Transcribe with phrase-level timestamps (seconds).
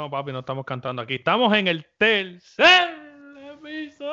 [0.00, 1.16] No, papi, no estamos cantando aquí.
[1.16, 2.88] Estamos en el tercer
[3.52, 4.08] episodio.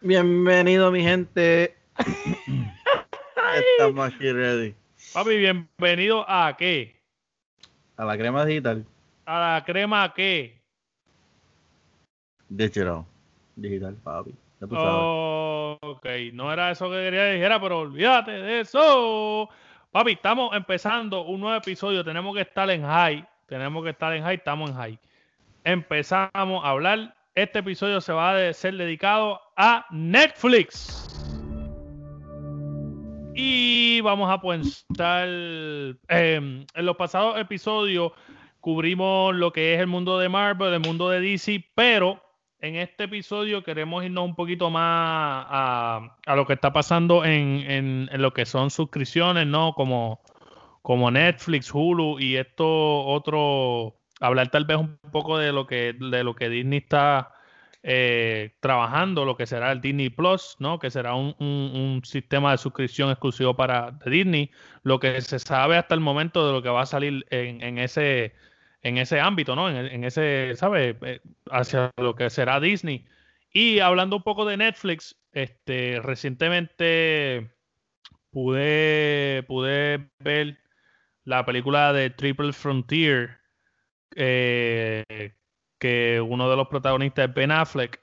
[0.00, 1.76] Bienvenido, mi gente.
[3.72, 4.72] Estamos aquí ready.
[5.12, 7.02] Papi, bienvenido a qué?
[7.96, 8.86] A la crema digital.
[9.26, 10.62] ¿A la crema qué?
[12.48, 13.04] Digital.
[13.56, 14.30] Digital, papi.
[14.60, 14.90] Ya tú sabes.
[14.92, 19.48] Oh, ok, no era eso que quería que dijera, pero olvídate de eso.
[19.90, 22.04] Papi, estamos empezando un nuevo episodio.
[22.04, 23.26] Tenemos que estar en high.
[23.46, 24.36] Tenemos que estar en high.
[24.36, 24.98] Estamos en high.
[25.64, 27.16] Empezamos a hablar.
[27.34, 31.08] Este episodio se va a ser dedicado a Netflix.
[33.34, 35.26] Y vamos a pensar.
[35.26, 35.96] eh,
[36.74, 38.12] en los pasados episodios
[38.60, 42.22] cubrimos lo que es el mundo de Marvel, el mundo de DC, pero
[42.60, 48.08] en este episodio queremos irnos un poquito más a, lo que está pasando en, en-
[48.22, 49.74] lo que son suscripciones, ¿no?
[49.74, 50.20] Como,
[50.82, 52.66] como Netflix, Hulu y esto
[53.04, 57.32] otro, hablar tal vez un poco de lo que, de lo que Disney está
[57.84, 60.78] eh, trabajando, lo que será el Disney Plus, ¿no?
[60.80, 64.50] Que será un, un- un sistema de suscripción exclusivo para Disney,
[64.82, 67.78] lo que se sabe hasta el momento de lo que va a salir en, en
[67.78, 68.34] ese
[68.88, 69.68] en ese ámbito, ¿no?
[69.68, 70.96] En, en ese, ¿sabes?
[71.02, 71.20] Eh,
[71.50, 73.06] Hacia lo que será Disney.
[73.52, 77.50] Y hablando un poco de Netflix, este, recientemente
[78.30, 80.58] pude, pude ver
[81.24, 83.38] la película de Triple Frontier,
[84.16, 85.34] eh,
[85.78, 88.00] que uno de los protagonistas es Ben Affleck.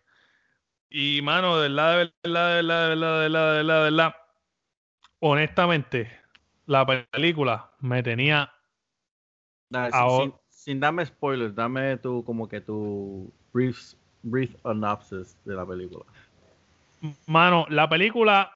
[0.90, 3.92] Y, mano, de verdad, de verdad, de verdad, de verdad, de verdad, de verdad, de
[3.92, 4.16] verdad,
[5.20, 6.20] honestamente,
[6.66, 8.52] la película me tenía
[10.66, 16.04] sin, darme spoilers, dame tu, como que tu brief, brief synopsis de la película.
[17.28, 18.52] Mano, la película,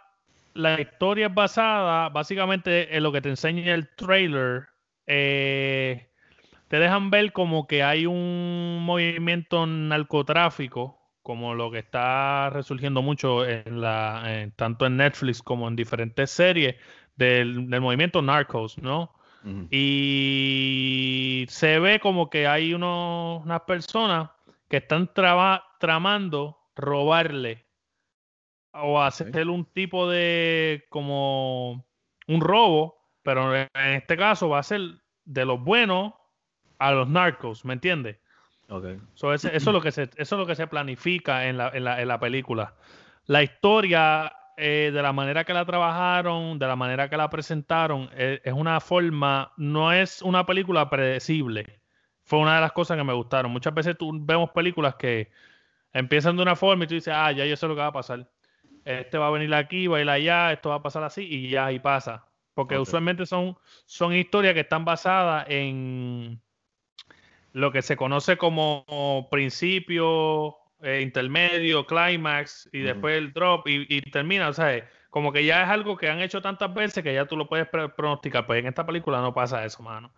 [0.56, 4.68] la historia es basada básicamente en lo que te enseña el trailer.
[5.06, 6.08] eh,
[6.68, 13.46] te dejan ver como que hay un movimiento narcotráfico, como lo que está resurgiendo mucho
[13.46, 16.76] en la, tanto en Netflix como en diferentes series
[17.16, 19.12] del movimiento Narcos, ¿no?
[19.72, 24.30] Y se ve como que hay unos, unas personas
[24.68, 27.66] que están traba- tramando robarle
[28.74, 31.86] o hacer un tipo de como
[32.28, 34.82] un robo, pero en este caso va a ser
[35.26, 36.14] de los buenos
[36.78, 38.18] a los narcos, ¿me entiendes?
[38.70, 38.86] Ok.
[39.16, 41.70] So, ese- eso, es lo que se, eso es lo que se planifica en la,
[41.70, 42.76] en la, en la película.
[43.26, 48.10] La historia, eh, de la manera que la trabajaron, de la manera que la presentaron,
[48.14, 51.80] eh, es una forma, no es una película predecible.
[52.24, 53.52] Fue una de las cosas que me gustaron.
[53.52, 55.32] Muchas veces tú vemos películas que
[55.94, 57.94] empiezan de una forma y tú dices, ah, ya yo sé lo que va a
[57.94, 58.30] pasar.
[58.86, 61.50] Este va a venir aquí, va a ir allá, esto va a pasar así y
[61.50, 62.28] ya, y pasa.
[62.54, 66.42] Porque usualmente son, son historias que están basadas en
[67.54, 74.02] lo que se conoce como principio, eh, intermedio, climax y después el drop y, y
[74.02, 77.26] termina, o sea, como que ya es algo que han hecho tantas veces que ya
[77.26, 80.12] tú lo puedes pronosticar, pues en esta película no pasa eso, mano.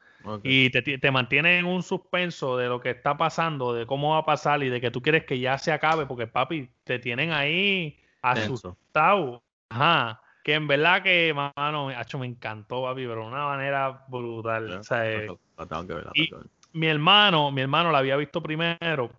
[0.43, 4.19] Y te, te mantiene en un suspenso de lo que está pasando, de cómo va
[4.19, 7.31] a pasar y de que tú quieres que ya se acabe, porque papi, te tienen
[7.31, 9.41] ahí asustado.
[9.69, 10.21] Ajá.
[10.43, 14.71] Que en verdad que, mano, acho, me encantó, papi, pero de una manera brutal.
[14.73, 15.27] O sea, eh,
[16.13, 16.29] y-
[16.73, 19.11] mi hermano, mi hermano la había visto primero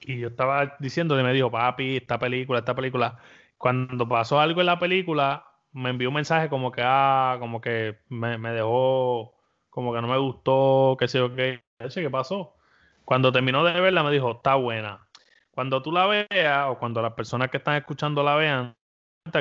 [0.00, 3.18] y yo estaba diciéndole, me dijo, papi, esta película, esta película.
[3.58, 7.98] Cuando pasó algo en la película, me envió un mensaje como que, ah, como que
[8.08, 9.34] me, dejó,
[9.70, 11.62] como que no me gustó, qué sé yo qué.
[11.94, 12.56] ¿qué pasó?
[13.04, 15.06] Cuando terminó de verla, me dijo, está buena.
[15.50, 18.76] Cuando tú la veas o cuando las personas que están escuchando la vean,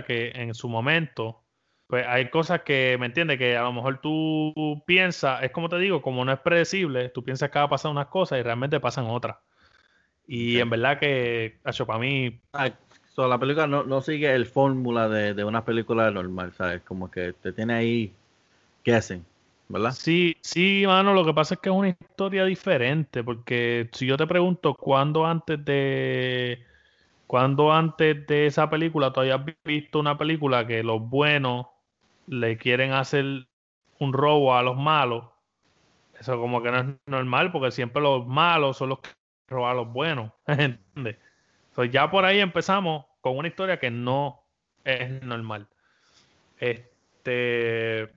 [0.08, 1.44] que en su momento,
[1.88, 3.38] pues hay cosas que, ¿me entiendes?
[3.38, 7.24] Que a lo mejor tú piensas, es como te digo, como no es predecible, tú
[7.24, 9.38] piensas que va a pasar unas cosas y realmente pasan otras.
[10.28, 12.72] Y en verdad que, hecho para mí, Ah,
[13.14, 16.82] so, la película no, no sigue el fórmula de, de una película normal, ¿sabes?
[16.84, 18.14] Como que te tiene ahí
[18.84, 19.26] guessing,
[19.68, 19.92] ¿verdad?
[19.92, 24.18] sí, sí, mano, lo que pasa es que es una historia diferente, porque si yo
[24.18, 26.64] te pregunto cuándo antes de,
[27.28, 31.68] cuándo antes de esa película tú hayas visto una película que los buenos
[32.28, 33.48] le quieren hacer
[34.00, 35.26] un robo a los malos,
[36.20, 39.00] eso como que no es normal, porque siempre los malos son los
[39.48, 41.18] que roban a los buenos, ¿entiendes?
[41.76, 44.44] So, ya por ahí empezamos con una historia que no
[44.84, 45.68] es normal.
[46.60, 48.10] Este,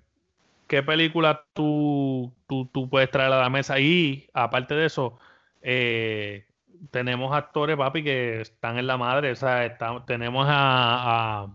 [0.69, 3.80] ¿qué película tú, tú, tú puedes traer a la mesa?
[3.80, 5.19] Y aparte de eso,
[5.62, 6.46] eh,
[6.90, 9.32] tenemos actores, papi, que están en la madre.
[9.32, 9.76] O sea,
[10.06, 11.54] tenemos a, a,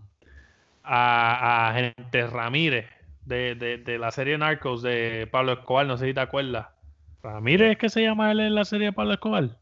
[0.82, 2.86] a, a Gente Ramírez
[3.24, 6.68] de, de, de la serie Narcos de Pablo Escobar, no sé si te acuerdas.
[7.22, 9.56] Ramírez es que se llama él en la serie de Pablo Escobar.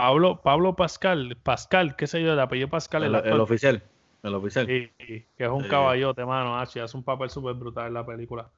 [0.00, 3.04] Pablo, Pablo Pascal, Pascal, qué sé yo, el apellido Pascal.
[3.04, 3.82] El, el oficial.
[4.22, 4.66] El oficial.
[4.66, 6.58] Sí, que es un caballote, mano.
[6.58, 8.48] Hace un papel súper brutal en la película.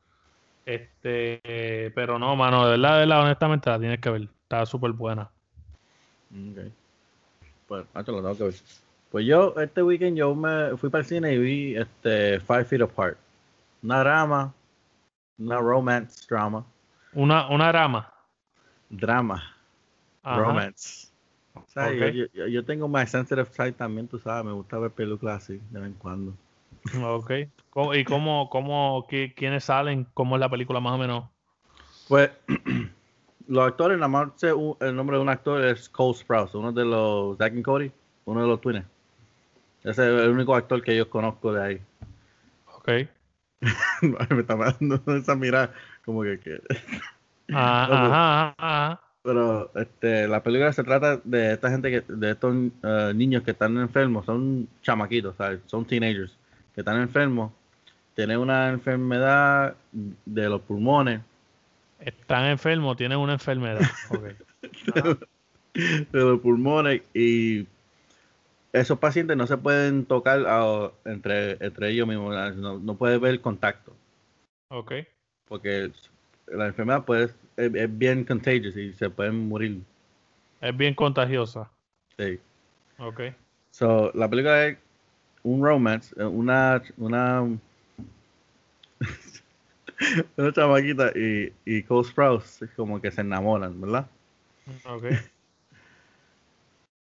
[0.65, 4.29] Este, pero no, mano, de verdad, de verdad, honestamente la tienes que ver.
[4.43, 5.23] Está súper buena.
[6.31, 6.73] Ok.
[7.67, 8.55] Pues, lo tengo que ver.
[9.11, 12.83] Pues yo, este weekend, yo me fui para el cine y vi este Five Feet
[12.83, 13.17] Apart.
[13.83, 14.55] Una drama,
[15.39, 16.65] una romance drama.
[17.13, 18.13] Una, una drama.
[18.89, 19.43] Drama.
[20.25, 21.14] Romance.
[21.75, 25.81] Yo, yo, tengo my sensitive side también, tú sabes, me gusta ver películas así de
[25.81, 26.35] vez en cuando.
[27.03, 27.31] Ok.
[27.95, 30.07] ¿Y cómo, cómo, quiénes salen?
[30.15, 31.25] ¿Cómo es la película más o menos?
[32.09, 32.31] Pues
[33.49, 37.39] los actores, nada más el nombre de un actor es Cole Sprouse, uno de los
[37.39, 37.91] Zack and Cody,
[38.27, 38.85] uno de los twins.
[39.83, 41.81] Ese es el único actor que yo conozco de ahí.
[42.75, 42.89] Ok.
[44.31, 45.73] me está dando esa mirada
[46.05, 46.61] como que...
[47.53, 53.13] Ajá, ajá, Pero este, la película se trata de esta gente, que, de estos eh,
[53.15, 55.61] niños que están enfermos, son chamaquitos, ¿sabes?
[55.65, 56.37] son teenagers,
[56.75, 57.51] que están enfermos,
[58.15, 61.23] tienen una enfermedad de los pulmones.
[62.01, 63.81] Están enfermos, tienen una enfermedad.
[65.73, 67.67] de los pulmones y
[68.75, 73.97] esos pacientes no se pueden tocar entre, entre ellos mismos, no, no puede ver contacto.
[74.69, 74.93] Ok.
[75.47, 75.91] Porque
[76.49, 79.81] la enfermedad puede, es, bien contagious y se pueden morir.
[80.61, 81.71] Es bien contagiosa.
[82.19, 82.39] Sí.
[82.99, 83.21] Ok.
[83.71, 84.79] So, la película es
[85.43, 87.43] un romance, eh, una, una,
[90.37, 94.07] una chamaquita y, y Cole Sprouse como que se enamoran, ¿verdad?
[94.87, 95.05] Ok.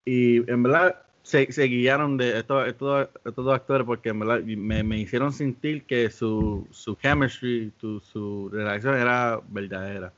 [0.04, 4.82] y en verdad se, se guiaron de estos, estos, dos actores porque en verdad me,
[4.82, 10.12] me hicieron sentir que su, su chemistry, su relación era verdadera.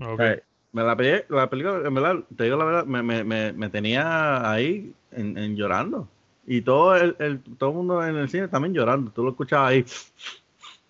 [0.00, 0.36] Okay.
[0.72, 0.96] me la,
[1.28, 5.56] la película, en verdad, te digo la verdad, me, me, me tenía ahí en, en,
[5.56, 6.08] llorando.
[6.46, 9.10] Y todo el, el, todo el mundo en el cine también llorando.
[9.12, 9.84] Tú lo escuchabas ahí.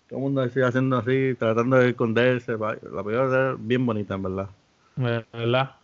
[0.07, 2.53] Todo el mundo así, haciendo así, tratando de esconderse.
[2.53, 4.49] La película era bien bonita, en verdad.
[4.95, 5.75] ¿Verdad?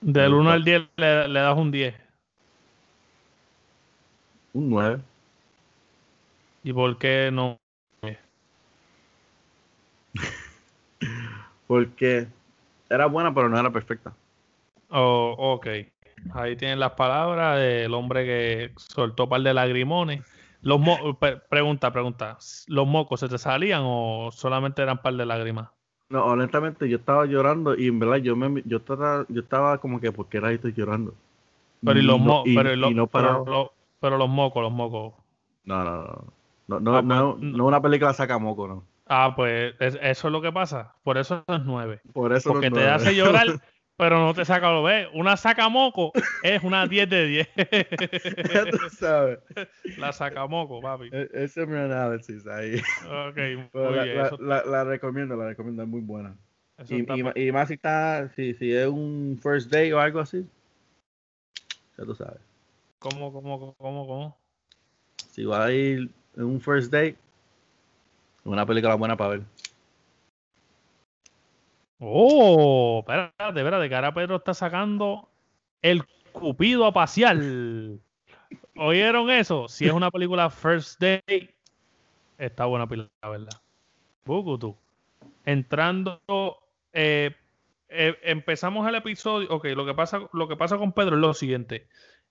[0.00, 1.94] Del 1 al 10 le, le das un 10.
[4.54, 5.00] Un 9.
[6.64, 7.58] ¿Y por qué no?
[11.66, 12.26] Porque
[12.88, 14.12] era buena, pero no era perfecta.
[14.90, 15.66] Oh, ok.
[16.32, 20.22] Ahí tienen las palabras del hombre que soltó un par de lagrimones.
[20.62, 20.80] Los
[21.48, 22.38] pregunta, pregunta.
[22.68, 25.68] ¿Los mocos se te salían o solamente eran par de lágrimas?
[26.08, 30.00] No, honestamente yo estaba llorando y en verdad yo me yo estaba, yo estaba como
[30.00, 31.14] que ¿por qué era estoy llorando?
[31.82, 32.50] Pero y los mocos,
[33.12, 35.14] pero, pero los mocos, los mocos.
[35.64, 36.24] No, no, no.
[36.66, 38.84] No, no, ah, no, pues, no, una película saca moco, ¿no?
[39.06, 40.94] Ah, pues eso es lo que pasa.
[41.02, 42.00] Por eso es nueve.
[42.12, 43.46] Por eso Porque te hace llorar,
[43.96, 45.08] pero no te saca lo ve.
[45.12, 46.12] Una saca moco
[46.42, 47.48] es una 10 de 10.
[48.52, 49.38] ya tú sabes.
[49.98, 51.10] La saca moco, papi.
[51.12, 52.76] E, ese es mi análisis ahí.
[53.06, 53.36] Ok,
[53.74, 56.34] muy bien, la, recomiendo, la recomiendo, es muy buena.
[56.88, 57.04] Y,
[57.40, 60.44] y, más si está, si, si es un first day o algo así.
[61.96, 62.40] Ya tú sabes.
[62.98, 64.38] ¿Cómo, cómo, cómo, cómo?
[65.30, 67.16] Si va a ir en un first date,
[68.44, 69.42] una película buena para ver.
[71.98, 75.28] Oh, espérate, espérate, que ahora Pedro está sacando
[75.82, 77.38] el Cupido a pasear.
[78.76, 79.68] ¿Oyeron eso?
[79.68, 81.54] Si es una película first date,
[82.38, 83.60] está buena película, ¿verdad?
[84.24, 84.76] tú.
[85.44, 86.20] Entrando,
[86.92, 87.36] eh,
[87.88, 89.48] eh, empezamos el episodio.
[89.50, 91.86] Ok, lo que pasa, lo que pasa con Pedro es lo siguiente.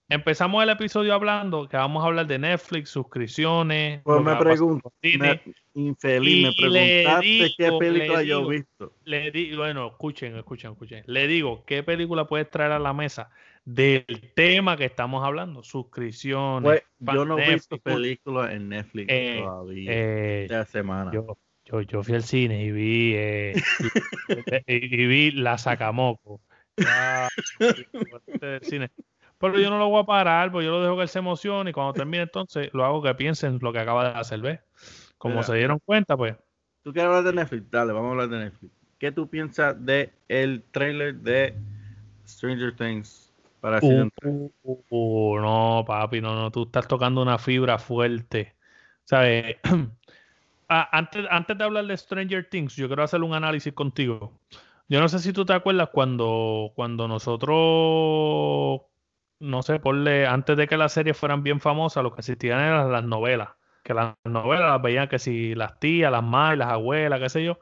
[0.09, 4.01] Empezamos el episodio hablando que vamos a hablar de Netflix, suscripciones.
[4.03, 4.91] Pues me pregunto,
[5.73, 8.93] infeliz, me preguntaste qué película yo he visto.
[9.05, 11.03] Le di, bueno, escuchen, escuchen, escuchen.
[11.07, 13.29] Le digo, ¿qué película puedes traer a la mesa
[13.63, 14.05] del
[14.35, 15.63] tema que estamos hablando?
[15.63, 16.83] Suscripciones.
[16.99, 19.91] Pues, yo no he visto películas en Netflix eh, todavía.
[19.91, 21.11] Eh, de semana.
[21.13, 23.53] Yo, yo, yo, fui al cine y vi, eh,
[24.67, 26.41] y, vi La Sacamoco.
[26.85, 27.29] Ah,
[28.63, 28.91] cine.
[29.43, 31.71] Pero yo no lo voy a parar, porque yo lo dejo que él se emocione
[31.71, 34.61] y cuando termine entonces lo hago que piensen lo que acaba de hacer, ¿ves?
[35.17, 36.37] Como se dieron cuenta, pues.
[36.81, 37.69] ¿Tú quieres hablar de Netflix?
[37.69, 38.73] Dale, vamos a hablar de Netflix.
[38.97, 41.57] ¿Qué tú piensas de el trailer de
[42.25, 44.09] Stranger Things para uh,
[44.63, 48.55] uh, uh, no, papi, no, no, tú estás tocando una fibra fuerte.
[49.03, 49.57] ¿Sabes?
[50.69, 54.39] ah, antes, antes de hablar de Stranger Things, yo quiero hacer un análisis contigo.
[54.87, 58.83] Yo no sé si tú te acuerdas cuando, cuando nosotros
[59.43, 62.91] no sé, ponle, antes de que las series fueran bien famosas, lo que existían eran
[62.91, 63.49] las novelas.
[63.83, 67.43] Que las novelas las veían que si las tías, las madres, las abuelas, qué sé
[67.43, 67.59] yo.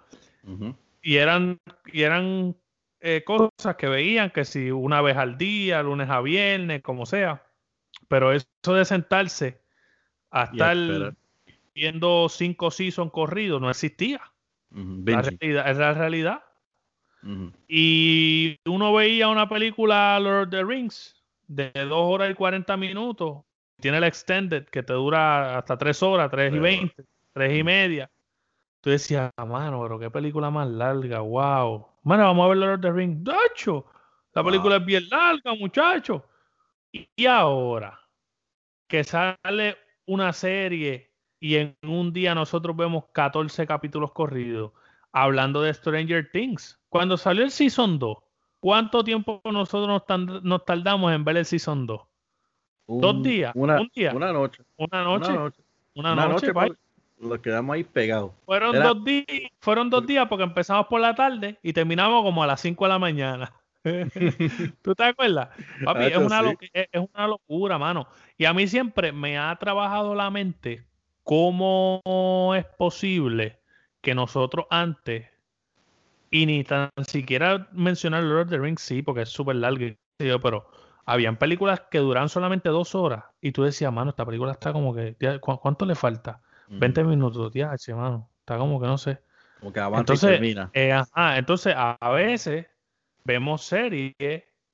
[1.01, 1.59] y eran,
[1.91, 2.55] y eran
[2.99, 7.43] eh, cosas que veían que si una vez al día, lunes a viernes, como sea.
[8.07, 9.61] Pero eso de sentarse
[10.29, 11.15] a estar
[11.73, 14.21] viendo cinco seasons corridos no existía.
[14.69, 16.43] la realidad, es la realidad.
[17.67, 21.20] Y uno veía una película Lord of the Rings
[21.51, 23.43] de dos horas y 40 minutos.
[23.79, 27.03] Tiene el extended que te dura hasta tres horas, tres y veinte,
[27.33, 28.09] tres y media.
[28.79, 31.87] Tú decías, ah, mano, pero qué película más larga, wow.
[32.03, 33.23] Bueno, vamos a ver Lord of the Rings.
[33.23, 33.85] ¡Dacho!
[34.33, 36.25] La película es bien larga, muchacho.
[36.91, 37.99] Y, ahora,
[38.87, 44.71] que sale una serie y en un día nosotros vemos 14 capítulos corridos
[45.11, 46.79] hablando de Stranger Things.
[46.89, 48.17] Cuando salió el Season 2,
[48.61, 50.01] ¿cuánto tiempo nosotros
[50.43, 52.01] nos, tardamos en ver el Season 2?
[52.87, 53.51] ¿Dos días?
[53.55, 54.13] Una, ¿Un día?
[54.13, 54.63] Una noche.
[54.77, 55.31] Una noche.
[55.31, 55.63] Una noche.
[55.95, 56.53] Una noche
[57.21, 58.31] nos quedamos ahí pegados.
[58.45, 59.25] Fueron, dos días,
[59.59, 62.89] fueron dos días porque empezamos por la tarde y terminamos como a las 5 de
[62.89, 63.53] la mañana.
[64.81, 65.49] ¿Tú te acuerdas?
[65.83, 68.07] Papi, es, una es, una locura, mano.
[68.37, 70.83] Y a mí siempre me ha trabajado la mente
[71.23, 73.59] cómo es posible
[74.01, 75.27] que nosotros antes,
[76.31, 79.85] y ni tan siquiera mencionar Lord of the Rings, sí, porque es súper largo,
[80.17, 80.71] pero
[81.05, 84.95] habían películas que duran solamente dos horas y tú decías, mano, esta película está como
[84.95, 86.41] que, ¿cuánto le falta?
[86.69, 88.29] 20 minutos, tía, mano.
[88.39, 89.19] Está como que no sé.
[89.59, 90.71] Como que avanza entonces, y termina.
[90.73, 90.97] Eh,
[91.35, 92.67] entonces, a, veces
[93.25, 94.15] vemos series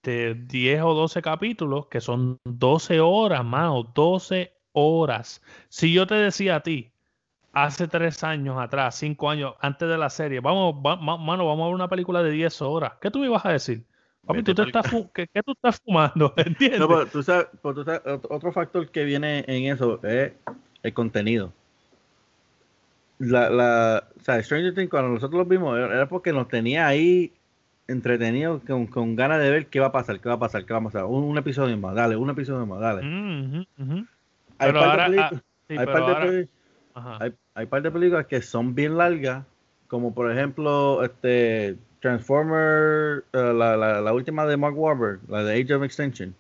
[0.04, 3.84] de 10 o 12 capítulos que son 12 horas, mano.
[3.96, 5.42] 12 horas.
[5.70, 6.92] Si yo te decía a ti,
[7.64, 11.76] hace 3 años atrás, 5 años antes de la serie, vamos, mano, vamos a ver
[11.76, 12.94] una película de 10 horas.
[13.02, 13.84] ¿Qué tú me ibas a decir?
[14.26, 16.34] Papi, ¿tú te estás ¿qué, tú estás fumando?
[16.38, 16.80] ¿Entiendes?
[16.80, 17.48] No, pero tú sabes,
[18.30, 20.34] otro factor que viene en eso es
[20.84, 21.54] el contenido
[23.20, 27.34] la, la, o sea, Stranger Things cuando nosotros lo vimos era porque nos tenía ahí
[27.88, 30.74] entretenidos con, con, ganas de ver qué va a pasar, qué va a pasar, qué
[30.74, 31.06] va a pasar.
[31.06, 33.68] Un, episodio más, dale, un episodio más, dale.
[34.60, 34.72] Hay
[37.68, 39.46] par de películas que son bien largas,
[39.88, 45.62] como por ejemplo este Transformer, eh, la, la, la, última de Mark Wahlberg, la de
[45.62, 46.34] Age of Extension,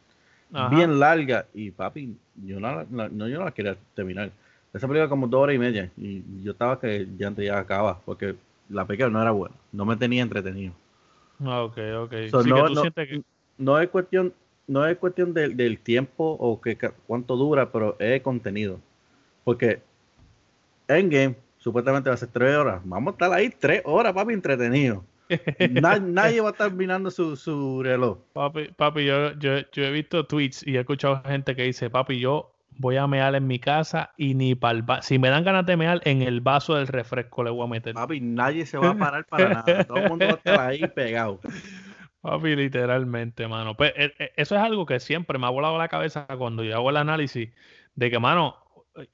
[0.72, 4.32] bien larga y papi, yo no, no, yo no la quería terminar.
[4.74, 5.92] Esa película como dos horas y media.
[5.98, 8.00] Y yo estaba que ya antes ya acaba.
[8.06, 8.36] Porque
[8.70, 9.56] la película no era buena.
[9.72, 10.74] No me tenía entretenido.
[11.44, 12.14] Ah, ok, ok.
[13.58, 14.34] no, es cuestión,
[14.68, 18.80] no es cuestión del tiempo o que cuánto dura, pero es contenido.
[19.44, 19.82] Porque
[20.88, 22.82] Endgame supuestamente va a ser tres horas.
[22.86, 25.04] Vamos a estar ahí tres horas, papi, entretenido.
[26.02, 28.20] nadie va a estar mirando su, su reloj.
[28.34, 32.20] Papi, papi yo, yo, yo he visto tweets y he escuchado gente que dice, papi,
[32.20, 35.66] yo voy a mear en mi casa y ni para el Si me dan ganas
[35.66, 37.94] de mear, en el vaso del refresco le voy a meter.
[37.94, 39.84] Papi, nadie se va a parar para nada.
[39.86, 41.40] Todo el mundo va a estar ahí pegado.
[42.22, 43.76] Papi, literalmente, mano.
[43.76, 46.76] Pues, eh, eh, eso es algo que siempre me ha volado la cabeza cuando yo
[46.76, 47.50] hago el análisis
[47.96, 48.56] de que, mano,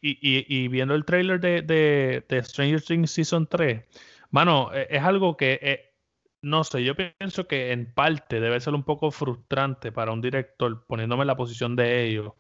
[0.02, 3.84] y, viendo el trailer de, de, Stranger Things Season 3,
[4.32, 5.94] mano, e, es algo que, eh,
[6.42, 10.86] no sé, yo pienso que en parte debe ser un poco frustrante para un director,
[10.86, 12.34] poniéndome en la posición de ellos,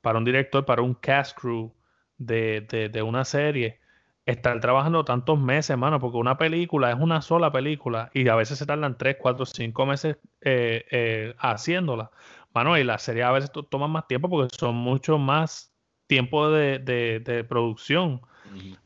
[0.00, 1.72] para un director, para un cast crew
[2.18, 3.80] de, una serie,
[4.24, 8.58] estar trabajando tantos meses, hermano, porque una película es una sola película y a veces
[8.58, 12.10] se tardan 3, 4, 5 meses eh, eh, haciéndola.
[12.54, 15.75] Mano, y la serie a veces toma más tiempo porque son mucho más
[16.06, 18.20] tiempo de, producción.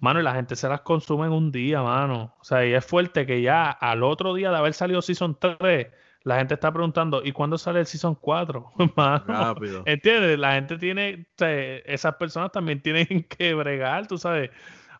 [0.01, 2.35] Mano, y la gente se las consume en un día, mano.
[2.41, 5.87] O sea, y es fuerte que ya al otro día de haber salido Season 3,
[6.23, 8.73] la gente está preguntando, ¿y cuándo sale el Season 4?
[9.27, 9.83] Rápido.
[9.87, 10.39] ¿Entiendes?
[10.39, 14.51] La gente tiene, esas personas también tienen que bregar, tú sabes.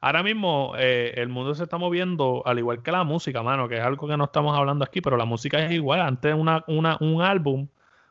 [0.03, 3.77] Ahora mismo eh, el mundo se está moviendo al igual que la música, mano, que
[3.77, 6.01] es algo que no estamos hablando aquí, pero la música es igual.
[6.01, 7.69] Antes una, una, un álbum,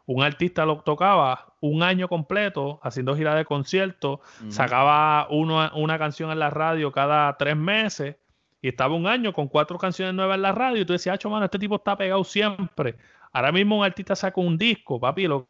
[0.10, 6.32] un artista lo tocaba un año completo haciendo gira de conciertos, sacaba uno, una canción
[6.32, 8.16] en la radio cada tres meses
[8.60, 11.46] y estaba un año con cuatro canciones nuevas en la radio y tú decías, mano,
[11.46, 12.96] este tipo está pegado siempre.
[13.32, 15.48] Ahora mismo un artista saca un disco, papi, lo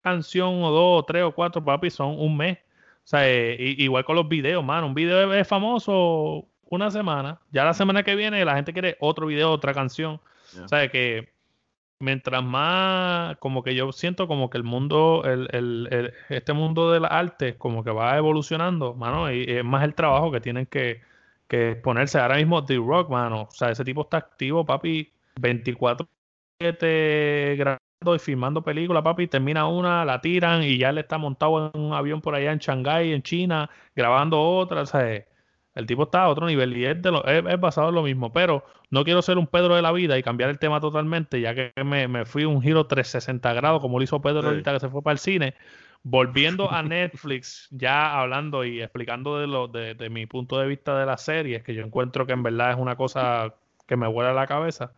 [0.00, 2.56] canción o dos, o tres o cuatro, papi, son un mes.
[2.56, 4.86] O sea, eh, igual con los videos, mano.
[4.86, 7.40] Un video es famoso una semana.
[7.50, 10.18] Ya la semana que viene la gente quiere otro video, otra canción.
[10.64, 11.28] O sea, que
[12.00, 17.00] mientras más, como que yo siento como que el mundo, el, el, este mundo de
[17.00, 21.02] las artes, como que va evolucionando, mano, y es más el trabajo que tienen que,
[21.48, 23.42] que ponerse ahora mismo The Rock, mano.
[23.42, 26.08] O sea, ese tipo está activo, papi, 24-7
[27.56, 29.26] grabando y filmando películas, papi.
[29.28, 32.58] Termina una, la tiran y ya le está montado en un avión por allá en
[32.58, 34.82] Shanghái, en China, grabando otra.
[34.82, 35.24] O sea,
[35.74, 38.32] El tipo está a otro nivel y es, de lo, es, basado en lo mismo.
[38.32, 41.54] Pero no quiero ser un Pedro de la vida y cambiar el tema totalmente, ya
[41.54, 45.02] que me, fui un giro 360 grados, como lo hizo Pedro ahorita que se fue
[45.02, 45.54] para el cine.
[46.02, 50.98] Volviendo a Netflix, ya hablando y explicando de, lo, de, de mi punto de vista
[50.98, 53.54] de la serie, que yo encuentro que en verdad es una cosa
[53.86, 54.92] que me vuela la cabeza.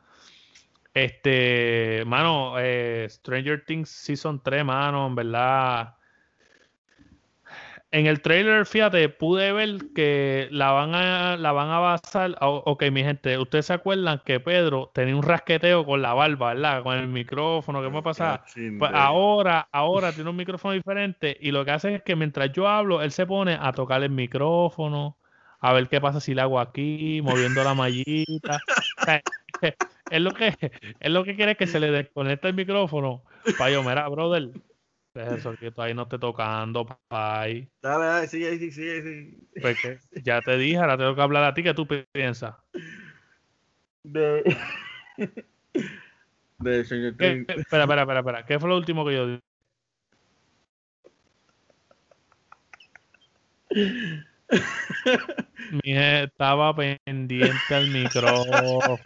[0.92, 5.94] Este, mano, eh, Stranger Things Season 3, mano, en verdad.
[7.92, 12.36] En el trailer, fíjate, pude ver que la van a, la van a basar.
[12.40, 16.84] ok, mi gente, ustedes se acuerdan que Pedro tenía un rasqueteo con la barba, ¿verdad?
[16.84, 18.44] Con el micrófono, ¿qué me pasa?
[18.78, 22.68] Pues ahora, ahora tiene un micrófono diferente y lo que hace es que mientras yo
[22.68, 25.18] hablo, él se pone a tocar el micrófono,
[25.58, 28.60] a ver qué pasa si le hago aquí, moviendo la mallita.
[30.10, 30.56] es lo que
[31.00, 33.24] es lo que quiere que se le desconecte el micrófono.
[33.58, 34.50] Para yo, mira, brother,
[35.14, 37.68] eso que ahí no esté tocando, pay.
[37.82, 39.38] Dale, dale, sigue, sigue, sigue.
[39.60, 39.78] Pues
[40.22, 42.56] ya te dije, ahora tengo que hablar a ti, ¿qué tú piensas?
[44.04, 44.56] De...
[46.58, 48.44] De señor Espera, espera, espera, espera.
[48.44, 49.40] ¿Qué fue lo último que yo dije?
[55.84, 58.98] Mi estaba pendiente al micrófono.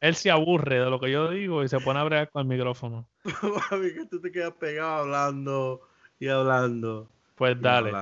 [0.00, 2.48] Él se aburre de lo que yo digo y se pone a bregar con el
[2.48, 3.08] micrófono.
[3.70, 5.80] Mami, que tú te quedas pegado hablando
[6.18, 7.08] y hablando.
[7.34, 7.92] Pues dale,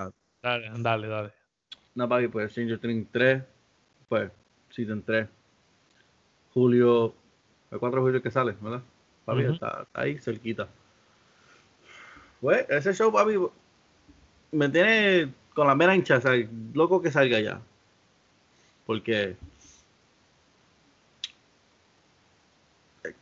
[0.42, 1.32] dale, dale, dale.
[1.94, 3.42] No, papi, pues Stranger Things 3,
[4.08, 4.30] pues
[4.70, 5.28] Season 3.
[6.52, 7.14] Julio,
[7.70, 8.82] el 4 de julio que sale, ¿verdad?
[9.24, 10.68] Papi, está, ahí cerquita.
[12.40, 13.34] Pues ese show, papi,
[14.52, 16.20] me tiene con la mera hincha,
[16.74, 17.60] loco que salga ya.
[18.86, 19.36] Porque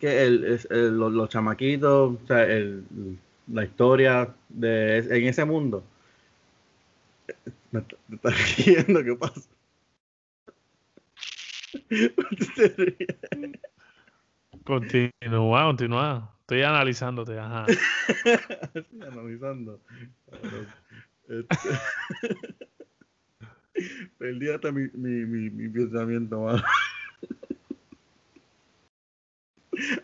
[0.02, 0.58] que el,
[0.98, 2.82] los, chamaquitos, o sea, el,
[3.46, 5.84] la historia de en ese mundo.
[7.70, 9.48] Me, estás riendo, ¿qué pasa?
[14.64, 16.34] Continúa, continúa.
[16.40, 17.66] Estoy analizándote, ajá.
[18.74, 19.80] Estoy analizando.
[21.28, 21.68] Este...
[24.18, 26.60] Perdí hasta mi, mi, mi, mi pensamiento, man.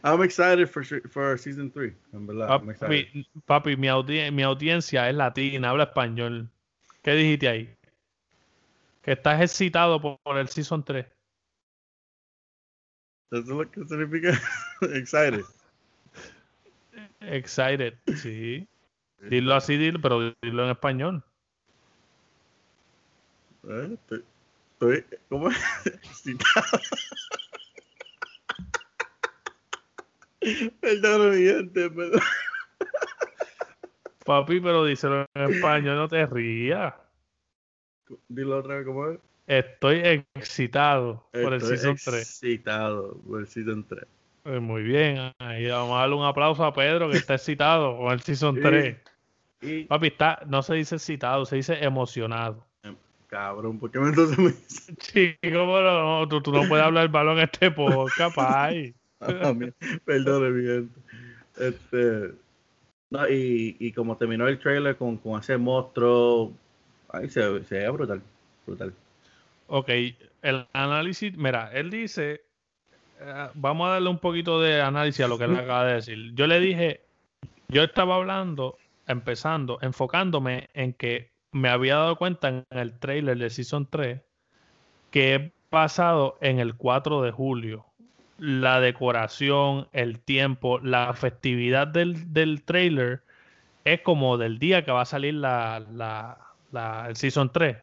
[0.03, 1.93] I'm excited for, for season 3.
[2.13, 3.89] En verdad, papi, papi mi,
[4.31, 6.49] mi audiencia es latina, habla español.
[7.03, 7.77] ¿Qué dijiste ahí?
[9.03, 11.07] Que estás excitado por, por el season 3.
[13.31, 14.41] ¿Eso que significa?
[14.95, 15.45] excited.
[17.21, 18.67] Excited, sí.
[19.21, 21.25] Dilo así, dilo, pero dilo en español.
[23.69, 24.25] Eh, estoy,
[24.73, 25.59] estoy, ¿Cómo es?
[30.81, 32.21] Perdón, mi gente, perdón.
[34.25, 36.93] Papi, pero díselo en español, no te rías.
[38.29, 39.19] Dilo otra vez, ¿cómo es?
[39.47, 42.15] Estoy excitado por el Season 3.
[42.15, 44.05] Excitado por el Season 3.
[44.43, 48.13] Pues muy bien, ahí vamos a darle un aplauso a Pedro que está excitado con
[48.13, 48.97] el Season 3.
[49.89, 52.67] Papi, está, no se dice excitado, se dice emocionado.
[52.83, 52.95] Em,
[53.29, 54.95] cabrón, ¿por qué me entonces me dice?
[54.97, 58.73] Chico, no, tú, tú, no puedes hablar el balón este podcast, capaz.
[59.21, 59.53] Ah,
[60.05, 60.91] perdón.
[61.57, 62.33] Este,
[63.11, 66.53] no, y, y, como terminó el trailer con, con ese monstruo,
[67.09, 68.23] ahí se, se ve brutal,
[68.65, 68.93] brutal.
[69.67, 69.89] Ok,
[70.43, 72.43] el análisis, mira, él dice
[73.21, 76.35] eh, vamos a darle un poquito de análisis a lo que él acaba de decir.
[76.35, 77.01] Yo le dije,
[77.69, 83.51] yo estaba hablando, empezando, enfocándome en que me había dado cuenta en el trailer de
[83.51, 84.21] Season 3
[85.11, 87.87] que he pasado en el 4 de julio.
[88.39, 93.23] La decoración, el tiempo, la festividad del, del trailer
[93.85, 96.39] es como del día que va a salir la, la,
[96.73, 97.77] la, el Season 3.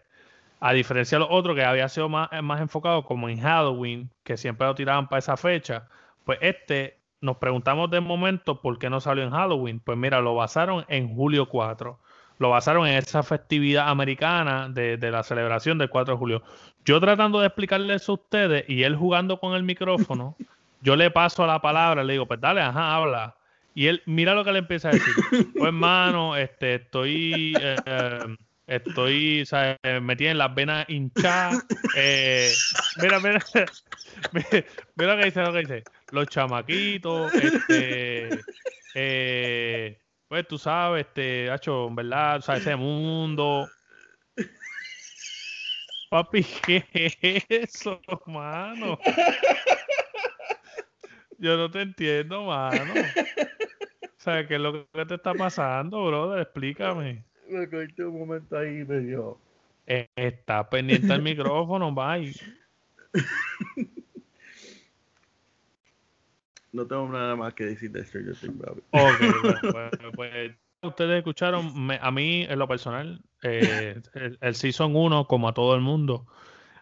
[0.61, 4.37] A diferencia de los otros que había sido más, más enfocado como en Halloween, que
[4.37, 5.87] siempre lo tiraban para esa fecha,
[6.23, 9.79] pues este nos preguntamos de momento por qué no salió en Halloween.
[9.79, 11.99] Pues mira, lo basaron en julio 4.
[12.37, 16.43] Lo basaron en esa festividad americana de, de la celebración del 4 de julio.
[16.85, 20.35] Yo tratando de explicarle eso a ustedes y él jugando con el micrófono,
[20.81, 23.35] yo le paso la palabra, le digo, pues dale, ajá, habla.
[23.73, 25.13] Y él, mira lo que le empieza a decir.
[25.29, 28.35] Pues, hermano, este, estoy eh, eh
[28.67, 29.77] Estoy, ¿sabes?
[30.01, 31.63] Me tienen las venas hinchadas.
[31.95, 32.51] Eh,
[33.01, 33.39] mira, mira,
[34.95, 35.83] mira, lo que dice, lo que dice.
[36.11, 38.41] Los chamaquitos, este,
[38.95, 42.37] eh, pues tú sabes, este, hacho, ¿verdad?
[42.37, 43.67] O sea, ese mundo.
[46.15, 48.97] Papi, ¿qué es eso, mano?
[51.37, 52.93] Yo no te entiendo, mano.
[54.15, 56.39] ¿Sabes qué es lo que te está pasando, brother?
[56.39, 59.37] Explícame me corté un momento ahí y me dio.
[59.87, 62.33] Eh, está pendiente el micrófono, bye.
[66.71, 68.63] No tengo nada más que decir de Stranger Things.
[68.91, 69.19] Ok,
[69.71, 70.51] pues, pues,
[70.87, 74.01] ustedes escucharon, a mí en lo personal, eh,
[74.41, 76.25] el, Season 1, como a todo el mundo,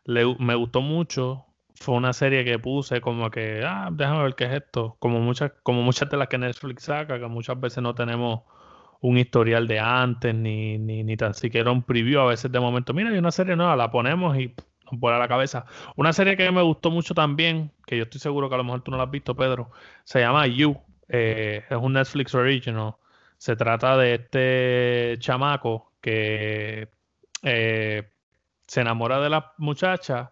[0.06, 1.46] me gustó mucho.
[1.76, 4.96] Fue una serie que puse como que, ah, déjame ver qué es esto.
[5.00, 8.42] Como muchas, como muchas de las que Netflix saca, que muchas veces no tenemos
[9.02, 12.22] un historial de antes, ni, ni, ni tan siquiera un preview.
[12.22, 14.54] A veces de momento, mira, hay una serie nueva, la ponemos y
[14.92, 15.66] nos vuela la cabeza.
[15.96, 18.82] Una serie que me gustó mucho también, que yo estoy seguro que a lo mejor
[18.82, 19.72] tú no la has visto, Pedro,
[20.06, 20.78] se llama You.
[21.10, 22.96] Eh, es un Netflix original.
[23.44, 26.88] Se trata de este chamaco que
[27.42, 28.10] eh,
[28.66, 30.32] se enamora de la muchacha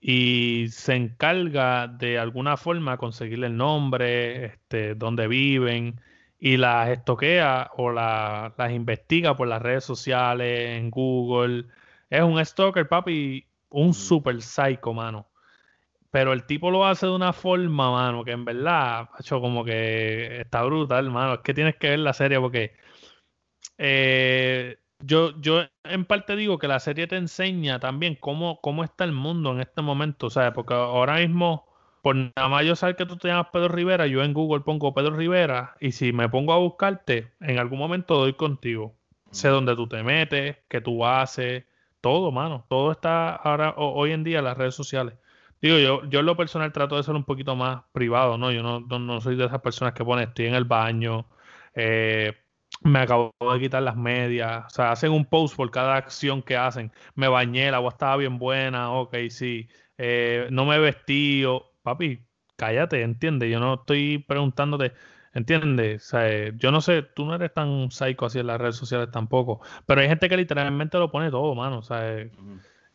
[0.00, 6.00] y se encarga de alguna forma conseguirle el nombre, este, dónde viven
[6.38, 11.66] y las estoquea o las investiga por las redes sociales, en Google.
[12.08, 15.29] Es un stalker, papi, un super psycho, mano.
[16.10, 20.40] Pero el tipo lo hace de una forma, mano, que en verdad, hecho como que
[20.40, 21.34] está brutal, mano.
[21.34, 22.72] Es que tienes que ver la serie porque
[23.78, 29.04] eh, yo, yo en parte digo que la serie te enseña también cómo, cómo está
[29.04, 30.52] el mundo en este momento, ¿sabes?
[30.52, 31.70] Porque ahora mismo
[32.02, 34.94] por nada más yo saber que tú te llamas Pedro Rivera, yo en Google pongo
[34.94, 38.94] Pedro Rivera y si me pongo a buscarte, en algún momento doy contigo.
[39.30, 41.64] Sé dónde tú te metes, qué tú haces,
[42.00, 42.64] todo, mano.
[42.68, 45.14] Todo está ahora, hoy en día en las redes sociales.
[45.60, 48.50] Digo, yo, yo en lo personal trato de ser un poquito más privado, ¿no?
[48.52, 51.28] Yo no, no, soy de esas personas que ponen, estoy en el baño,
[51.74, 52.34] eh,
[52.82, 56.56] me acabo de quitar las medias, o sea, hacen un post por cada acción que
[56.56, 56.92] hacen.
[57.14, 59.68] Me bañé, el agua estaba bien buena, ok, sí.
[59.98, 63.50] Eh, no me he vestido, papi, cállate, entiende.
[63.50, 64.92] Yo no estoy preguntándote,
[65.34, 65.98] entiende.
[66.56, 70.00] yo no sé, tú no eres tan psycho así en las redes sociales tampoco, pero
[70.00, 72.30] hay gente que literalmente lo pone todo, mano, ¿sabes?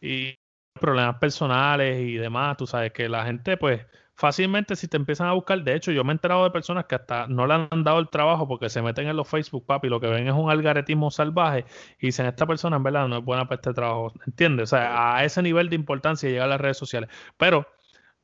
[0.02, 0.38] Y
[0.80, 3.86] problemas personales y demás, tú sabes que la gente, pues,
[4.16, 6.96] fácilmente si te empiezan a buscar, de hecho, yo me he enterado de personas que
[6.96, 10.00] hasta no le han dado el trabajo porque se meten en los Facebook, papi, lo
[10.00, 11.66] que ven es un algaretismo salvaje
[12.00, 14.74] y dicen, esta persona en verdad no es buena para este trabajo, ¿entiendes?
[14.74, 17.10] O sea, a ese nivel de importancia llega a las redes sociales.
[17.38, 17.68] Pero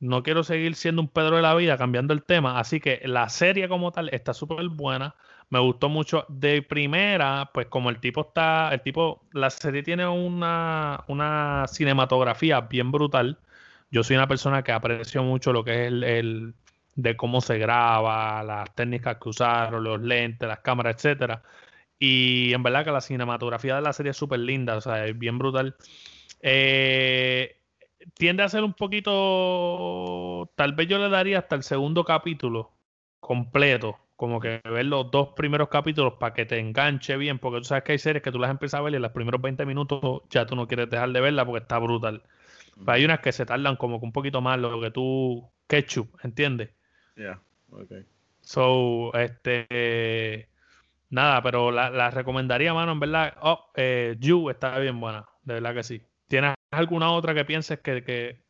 [0.00, 3.28] no quiero seguir siendo un Pedro de la vida cambiando el tema, así que la
[3.28, 5.14] serie como tal está súper buena,
[5.52, 10.08] me gustó mucho de primera, pues como el tipo está, el tipo, la serie tiene
[10.08, 13.38] una, una cinematografía bien brutal,
[13.90, 16.54] yo soy una persona que aprecio mucho lo que es el,
[16.94, 21.42] de cómo se graba, las técnicas que usaron, los lentes, las cámaras, etcétera.
[21.98, 25.18] Y en verdad que la cinematografía de la serie es súper linda, o sea, es
[25.18, 25.76] bien brutal.
[26.40, 27.56] Eh,
[28.14, 32.72] tiende a ser un poquito, tal vez yo le daría hasta el segundo capítulo
[33.20, 37.64] completo, como que ver los dos primeros capítulos para que te enganche bien, porque tú
[37.64, 39.66] sabes que hay series que tú las empiezas a ver y en los primeros 20
[39.66, 42.22] minutos ya tú no quieres dejar de verla porque está brutal.
[42.86, 46.70] hay unas que se tardan como que un poquito más lo que tú, ketchup, ¿entiendes?
[47.16, 47.40] Yeah,
[47.72, 48.06] okay.
[48.42, 50.48] So, este,
[51.10, 55.74] nada, pero la, recomendaría, mano, en verdad, oh, eh, You está bien buena, de verdad
[55.74, 56.00] que sí.
[56.28, 58.40] ¿Tienes alguna otra que pienses que,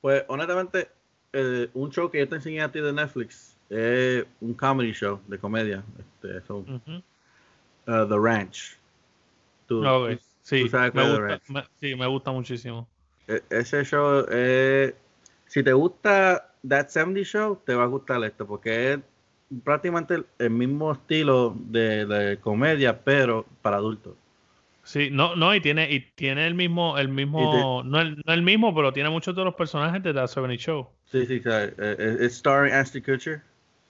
[0.00, 0.88] Pues honestamente,
[1.34, 5.20] eh, un show que yo te enseñé a ti de Netflix es un comedy show
[5.28, 5.82] de comedia.
[5.98, 6.64] Este, uh,
[7.86, 8.76] The Ranch.
[9.66, 9.84] ¿Tú,
[10.42, 11.68] sí, sabes me gusta, Ranch?
[11.76, 12.88] sí, me gusta muchísimo.
[13.28, 14.94] E, ese show, eh,
[15.46, 18.98] si te gusta That 70 Show, te va a gustar esto, porque es
[19.64, 24.14] prácticamente el mismo estilo de, de comedia, pero para adultos.
[24.82, 28.42] Sí, no, no, y tiene, y tiene el mismo, el mismo, no, el, no el
[28.42, 30.88] mismo, pero tiene muchos de los personajes de The 70 Show.
[31.04, 33.42] Sí, sí, eh, eh, es starring Ashley Kutcher.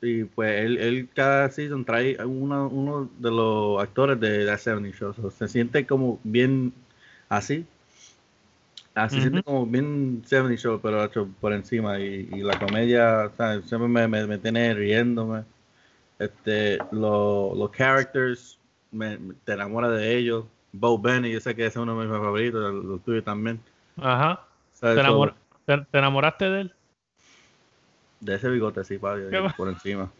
[0.03, 4.97] Y pues él, él cada season trae uno, uno de los actores de The 70
[4.97, 5.31] Show.
[5.31, 6.73] se siente como bien
[7.29, 7.67] así.
[8.95, 11.99] Así se siente como bien 70 Show, pero hecho por encima.
[11.99, 13.31] Y, y la comedia,
[13.65, 15.45] siempre me, me, me, tiene riéndome.
[16.19, 18.59] Este, los characters,
[18.91, 20.45] me, te enamora de ellos.
[20.73, 23.61] Bo Benny, yo sé que es uno de mis favoritos, los tuyos también.
[23.97, 24.41] Ajá.
[24.81, 26.75] ¿Te, enamoraste de él?
[28.21, 30.11] De ese bigote, sí, padre, por encima.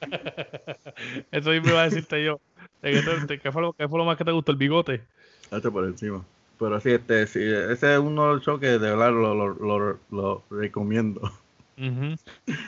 [1.30, 2.40] Eso me iba a decirte yo.
[2.80, 5.02] ¿Qué fue, lo, ¿Qué fue lo más que te gustó, el bigote?
[5.50, 6.24] Este por encima.
[6.58, 9.48] Pero sí, este, sí, ese es uno de los shows que de verdad lo, lo,
[9.54, 11.32] lo, lo recomiendo.
[11.76, 12.16] No,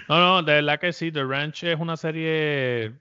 [0.08, 1.12] no, de verdad que sí.
[1.12, 2.86] The Ranch es una serie.
[2.86, 2.92] Eh,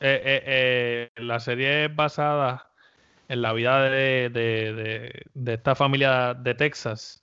[0.00, 2.70] eh, eh, la serie es basada
[3.28, 7.22] en la vida de, de, de, esta familia de Texas.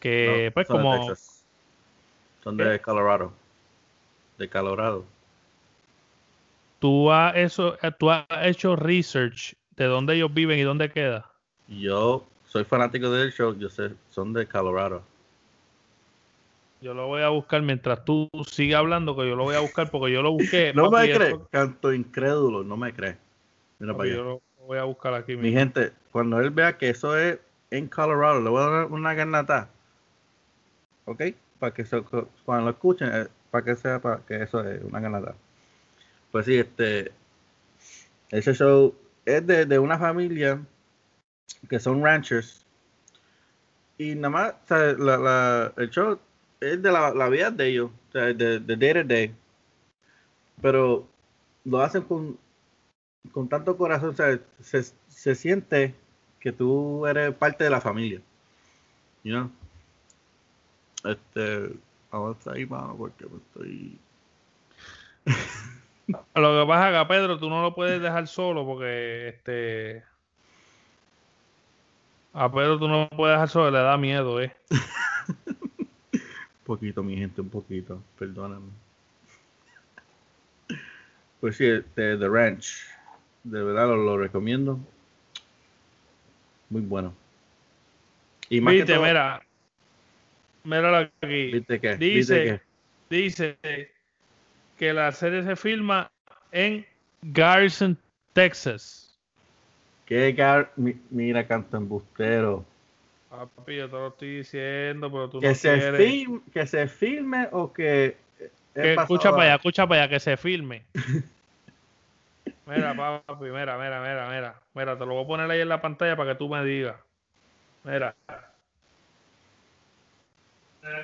[0.00, 1.12] Que, pues, como.
[2.46, 3.32] Son de Colorado.
[4.38, 5.04] De Colorado.
[6.78, 11.28] ¿Tú has, eso, ¿Tú has hecho research de dónde ellos viven y dónde queda?
[11.66, 15.02] Yo soy fanático del show, yo sé, son de Colorado.
[16.80, 19.90] Yo lo voy a buscar mientras tú sigas hablando, que yo lo voy a buscar
[19.90, 20.70] porque yo lo busqué.
[20.76, 23.16] no me crees, esto- canto incrédulo, no me crees.
[23.80, 24.18] Mira para allá.
[24.18, 25.34] yo lo voy a buscar aquí.
[25.34, 25.58] Mi mismo.
[25.58, 27.40] gente, cuando él vea que eso es
[27.72, 29.68] en Colorado, le voy a dar una garnata.
[31.06, 31.22] ¿Ok?
[31.58, 32.02] Para que se-
[32.44, 35.34] cuando lo escuchen, eh, para que sepa que eso es una garnata.
[36.32, 37.12] Pues sí, este.
[38.30, 40.60] Ese show es de, de una familia
[41.68, 42.64] que son ranchers.
[43.98, 44.54] Y nada más,
[44.98, 46.18] la- el show
[46.60, 49.34] es de la, la vida de ellos, de, de day to day.
[50.60, 51.06] Pero
[51.64, 52.38] lo hacen con,
[53.32, 55.94] con tanto corazón, se, se siente
[56.40, 58.20] que tú eres parte de la familia.
[59.24, 59.50] You?
[61.06, 61.70] Este,
[62.10, 63.98] avanza ahí, mano, porque me estoy.
[66.34, 70.04] Lo que pasa que Pedro tú no lo puedes dejar solo porque este
[72.32, 74.54] a Pedro tú no lo puedes dejar solo, le da miedo, eh.
[74.70, 76.20] Un
[76.64, 78.00] poquito, mi gente, un poquito.
[78.18, 78.66] Perdóname.
[81.40, 82.84] Pues sí, este, The Ranch.
[83.42, 84.78] De verdad lo, lo recomiendo.
[86.68, 87.14] Muy bueno.
[88.48, 89.40] Y más que Viste, todo- mira.
[90.66, 91.52] Míralo aquí.
[91.52, 91.96] ¿Viste qué?
[91.96, 92.60] Dice- ¿Viste qué?
[93.08, 93.92] Dice
[94.76, 96.10] que la serie se filma
[96.50, 96.84] en
[97.22, 97.96] Garrison,
[98.32, 99.16] Texas.
[100.04, 102.64] ¿Qué gar- mi- Mira, canto embustero.
[103.30, 105.96] Papi, yo te lo estoy diciendo, pero tú Que no se, quieres.
[105.96, 108.16] film, que se filme o que.
[108.74, 110.82] escucha para allá, escucha para allá, que se filme.
[112.66, 114.60] Mira, papi, mira, mira, mira, mira.
[114.74, 116.96] Mira, te lo voy a poner ahí en la pantalla para que tú me digas.
[117.84, 118.16] Mira.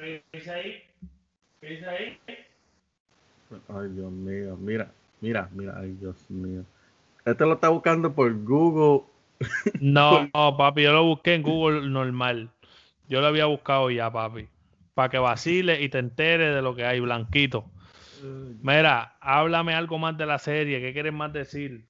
[0.00, 0.82] ¿Qué dice ahí?
[1.60, 2.18] ¿Qué dice ahí?
[3.68, 4.56] Ay, Dios mío.
[4.56, 4.90] Mira,
[5.20, 5.78] mira, mira.
[5.78, 6.64] Ay, Dios mío.
[7.24, 9.04] Este lo está buscando por Google.
[9.80, 12.50] No, papi, yo lo busqué en Google normal.
[13.08, 14.48] Yo lo había buscado ya, papi.
[14.94, 17.64] Para que vacile y te enteres de lo que hay, Blanquito.
[18.62, 20.80] Mira, háblame algo más de la serie.
[20.80, 21.84] ¿Qué quieres más decir?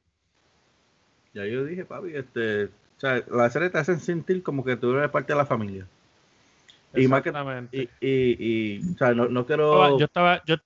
[1.34, 2.64] Ya yo dije, papi, este.
[2.64, 5.86] O sea, la serie te hacen sentir como que tú eres parte de la familia.
[6.94, 7.76] Y más que- Exactamente.
[8.00, 8.36] Y, y,
[8.78, 9.98] y o sea, no, no quiero.
[9.98, 10.56] Yo estaba, yo,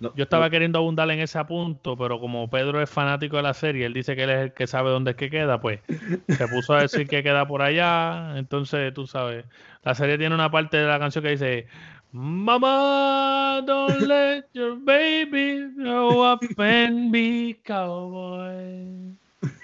[0.00, 3.42] no- Yo estaba no- queriendo abundar en ese punto, pero como Pedro es fanático de
[3.44, 5.80] la serie, él dice que él es el que sabe dónde es que queda, pues
[6.28, 8.36] se puso a decir que queda por allá.
[8.36, 9.44] Entonces, tú sabes,
[9.84, 11.66] la serie tiene una parte de la canción que dice,
[12.12, 19.16] Mama, don't let your baby grow up and be cowboy.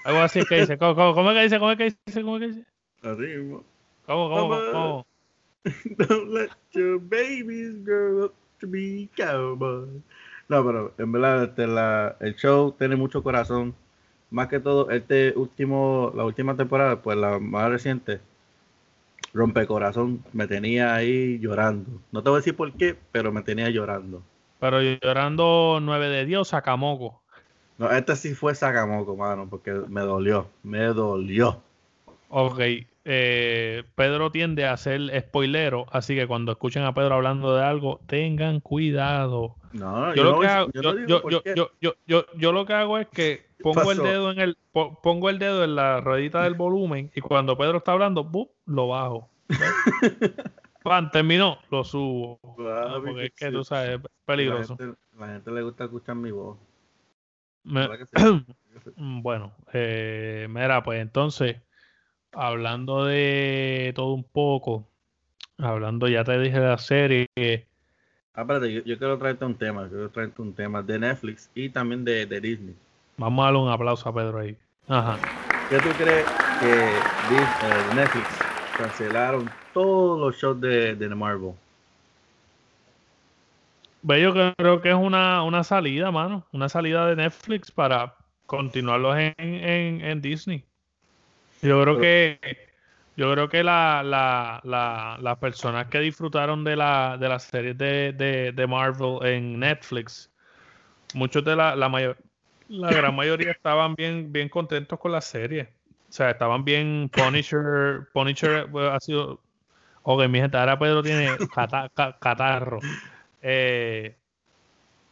[0.05, 0.79] Algo así que dice.
[0.79, 1.59] ¿Cómo, cómo, cómo es que dice?
[1.59, 2.23] ¿Cómo es que dice?
[2.23, 2.65] ¿Cómo es que dice?
[3.37, 3.65] Mismo.
[4.07, 5.07] ¿Cómo, cómo, cómo?
[5.97, 10.03] Don't let your babies grow up to be cowboys.
[10.49, 13.75] No, pero en verdad este, la, el show tiene mucho corazón.
[14.31, 18.21] Más que todo, este último, la última temporada, pues la más reciente,
[19.33, 21.91] Rompecorazón, me tenía ahí llorando.
[22.13, 24.23] No te voy a decir por qué, pero me tenía llorando.
[24.59, 27.23] Pero llorando nueve de Dios, sacamoco.
[27.77, 31.63] No, este sí fue sacamoco, mano, porque me dolió, me dolió.
[32.29, 32.61] Ok,
[33.11, 38.01] eh, Pedro tiende a ser spoilero, así que cuando escuchen a Pedro hablando de algo,
[38.07, 39.57] tengan cuidado.
[39.73, 40.71] No, Yo, lo, que hago,
[42.37, 45.65] yo lo que hago es que pongo el dedo en el po- pongo el dedo
[45.65, 48.51] en la ruedita del volumen y cuando Pedro está hablando, ¡bup!
[48.67, 49.31] lo bajo.
[50.83, 52.39] Pan, terminó, lo subo.
[52.43, 53.53] Papi, porque es que sí.
[53.53, 54.77] tú sabes, es peligroso.
[54.79, 56.59] La gente, la gente le gusta escuchar mi voz.
[58.97, 61.57] Bueno, eh, mira, pues entonces,
[62.33, 64.87] hablando de todo un poco,
[65.59, 67.27] hablando, ya te dije de la serie,
[68.35, 71.69] Ah, espérate, yo, yo quiero traerte un tema, quiero traerte un tema de Netflix y
[71.71, 72.77] también de, de Disney.
[73.17, 74.57] vamos a darle un aplauso a Pedro ahí.
[74.87, 75.19] Ajá.
[75.69, 76.25] ¿Qué tú crees
[76.61, 78.27] que eh, Netflix
[78.79, 81.53] cancelaron todos los shows de, de Marvel?
[84.03, 88.15] Ve, yo creo que es una, una salida, mano, una salida de Netflix para
[88.47, 90.65] continuarlos en, en, en Disney.
[91.63, 92.41] Yo creo que
[93.17, 97.77] yo creo que la, la, la- las personas que disfrutaron de la de las series
[97.79, 100.33] de, de, de Marvel en Netflix,
[101.15, 102.19] muchos de la, la mayor
[102.69, 105.75] la gran mayoría estaban bien, bien contentos con la serie.
[106.11, 109.45] O sea, estaban bien Punisher, Punisher eh, ha sido
[110.03, 112.89] Ok, mi gente, ahora Pedro tiene cata- ca- catarro.
[113.43, 114.18] Eh,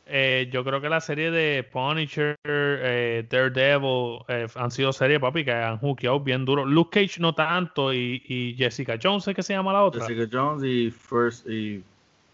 [0.06, 5.44] eh, yo creo que la serie de Punisher, eh, Daredevil, eh, han sido series, papi,
[5.44, 6.64] que han hookeado bien duro.
[6.64, 10.06] Luke Cage no tanto y, y Jessica Jones, ¿es que se llama la otra?
[10.06, 11.82] Jessica Jones y First y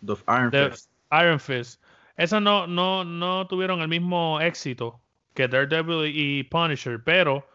[0.05, 0.91] The Iron The- Fist.
[1.13, 1.83] Iron Fist.
[2.17, 5.01] Esas no, no, no tuvieron el mismo éxito
[5.35, 7.47] que Daredevil y Punisher, pero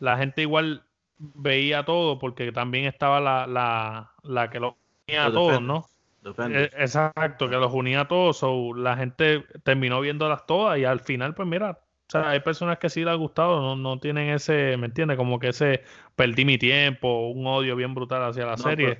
[0.00, 0.82] la gente igual
[1.18, 4.76] veía todo porque también estaba la, la, la que lo
[5.08, 5.88] unía a todos, ¿no?
[6.24, 8.42] Eh, exacto, que los unía a todos.
[8.42, 12.78] o la gente terminó viéndolas todas y al final, pues mira, o sea, hay personas
[12.78, 15.16] que sí les ha gustado, no, no tienen ese, ¿me entiendes?
[15.16, 15.82] Como que ese
[16.14, 18.86] perdí mi tiempo, un odio bien brutal hacia la serie.
[18.86, 18.98] Pues,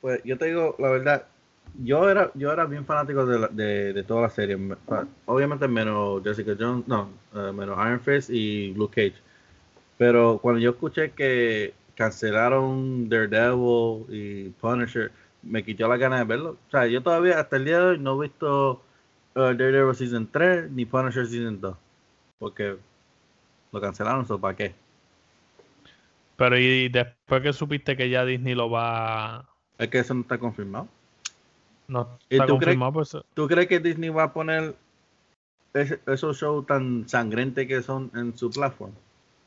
[0.00, 1.26] pues, yo te digo, la verdad,
[1.82, 4.56] yo era, yo era bien fanático de, de, de toda la serie.
[5.26, 9.20] Obviamente menos Jessica Jones, no, eh, menos Iron Fist y Luke Cage.
[9.98, 15.10] Pero cuando yo escuché que cancelaron Daredevil y Punisher,
[15.46, 16.56] me quitó la gana de verlo.
[16.68, 18.82] O sea, yo todavía hasta el día de hoy no he visto
[19.34, 21.76] uh, Daredevil Season 3 ni Punisher Season 2.
[22.38, 22.76] Porque
[23.72, 24.74] lo cancelaron, ¿so para qué?
[26.36, 29.48] Pero y después que supiste que ya Disney lo va...
[29.78, 30.88] Es que eso no está confirmado.
[31.88, 32.92] No está confirmado.
[32.92, 33.16] pues...
[33.34, 34.74] ¿Tú crees que Disney va a poner
[35.72, 38.94] esos shows tan sangrantes que son en su plataforma?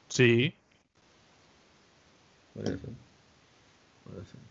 [0.08, 0.54] Sí.
[2.54, 2.90] Puede ser.
[4.04, 4.49] Puede ser.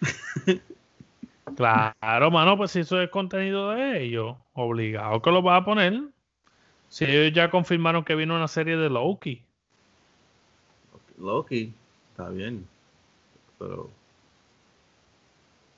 [1.56, 6.02] claro, mano, pues si eso es contenido de ellos, obligado que lo vas a poner.
[6.88, 9.44] Si ellos ya confirmaron que vino una serie de Loki.
[11.18, 11.72] Loki,
[12.10, 12.66] está bien.
[13.58, 13.90] Pero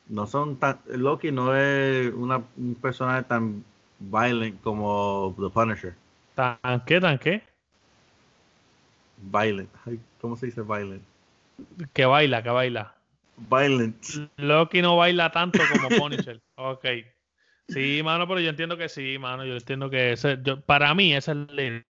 [0.08, 0.78] no son tan.
[0.86, 3.64] Loki no es una, un personaje tan
[3.98, 5.94] violent como The Punisher.
[6.34, 7.00] ¿Tan qué?
[7.00, 7.42] ¿Tan qué?
[9.18, 9.70] Violent.
[10.20, 11.02] ¿Cómo se dice violent?
[11.92, 12.94] Que baila, que baila.
[13.36, 14.04] Violent.
[14.36, 16.40] Loki no baila tanto como Punisher.
[16.56, 16.86] ok.
[17.68, 19.44] Sí, mano, pero yo entiendo que sí, mano.
[19.44, 21.84] Yo entiendo que ese, para mí es el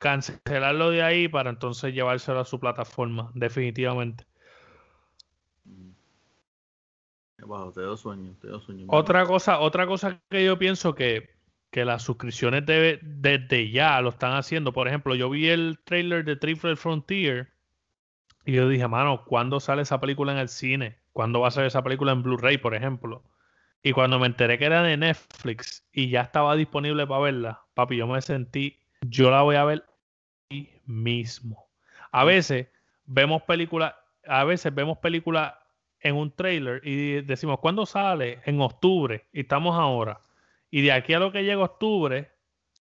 [0.00, 4.24] cancelarlo de ahí para entonces llevárselo a su plataforma, definitivamente.
[7.36, 8.86] te sueño, te sueño.
[8.88, 11.30] Otra cosa, otra cosa que yo pienso que,
[11.70, 14.72] que las suscripciones desde ya lo están haciendo.
[14.72, 17.52] Por ejemplo, yo vi el trailer de Triple Frontier
[18.50, 20.98] y yo dije, mano, ¿cuándo sale esa película en el cine?
[21.12, 23.22] ¿Cuándo va a salir esa película en Blu-ray, por ejemplo?
[23.80, 27.96] Y cuando me enteré que era de Netflix y ya estaba disponible para verla, papi,
[27.96, 29.84] yo me sentí, yo la voy a ver
[30.50, 31.68] ahí mismo.
[32.10, 32.66] A veces
[33.04, 33.94] vemos películas,
[34.26, 35.54] a veces vemos películas
[36.00, 38.40] en un trailer y decimos, ¿cuándo sale?
[38.46, 39.28] En octubre.
[39.32, 40.18] Y estamos ahora.
[40.72, 42.32] Y de aquí a lo que llega octubre,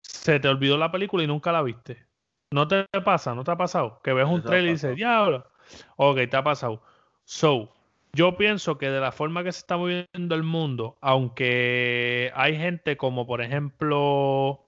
[0.02, 2.05] se te olvidó la película y nunca la viste.
[2.52, 3.36] ¿No te pasa?
[3.36, 4.00] ¿No te ha pasado?
[4.04, 5.46] Que ves un trailer y dices, diablo.
[5.98, 6.82] Ok, te ha pasado.
[7.24, 7.74] So,
[8.14, 12.98] yo pienso que de la forma que se está moviendo el mundo, aunque hay gente
[12.98, 14.66] como, por ejemplo,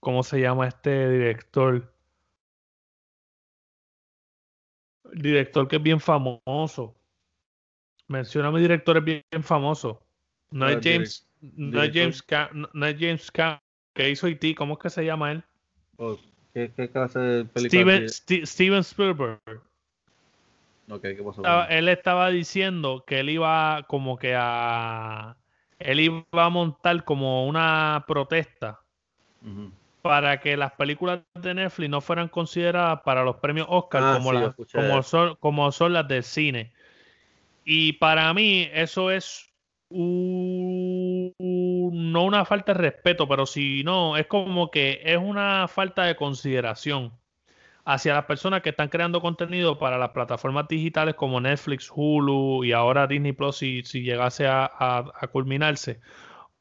[0.00, 1.92] ¿cómo se llama este director?
[5.12, 6.96] El director que es bien famoso.
[8.08, 10.04] Menciona a mi director es bien, famoso.
[10.50, 12.24] No es James, no es James,
[12.72, 13.32] no es James
[13.94, 15.44] que hizo IT, ¿cómo es que se llama él?
[15.98, 16.16] Oh,
[16.56, 18.08] ¿Qué, clase de película?
[18.08, 19.40] Steven, Spielberg.
[20.88, 21.42] Okay, ¿qué pasó?
[21.68, 25.36] él estaba diciendo que él iba como que a.
[25.78, 28.80] Él iba a montar como una protesta
[30.00, 34.54] para que las películas de Netflix no fueran consideradas para los premios Oscar ah, como,
[34.72, 36.72] como, son, como son las del cine.
[37.66, 39.52] Y para mí eso es
[39.90, 41.32] no
[42.24, 47.12] una falta de respeto, pero si no, es como que es una falta de consideración
[47.84, 52.72] hacia las personas que están creando contenido para las plataformas digitales como Netflix, Hulu y
[52.72, 56.00] ahora Disney Plus si, si llegase a, culminarse.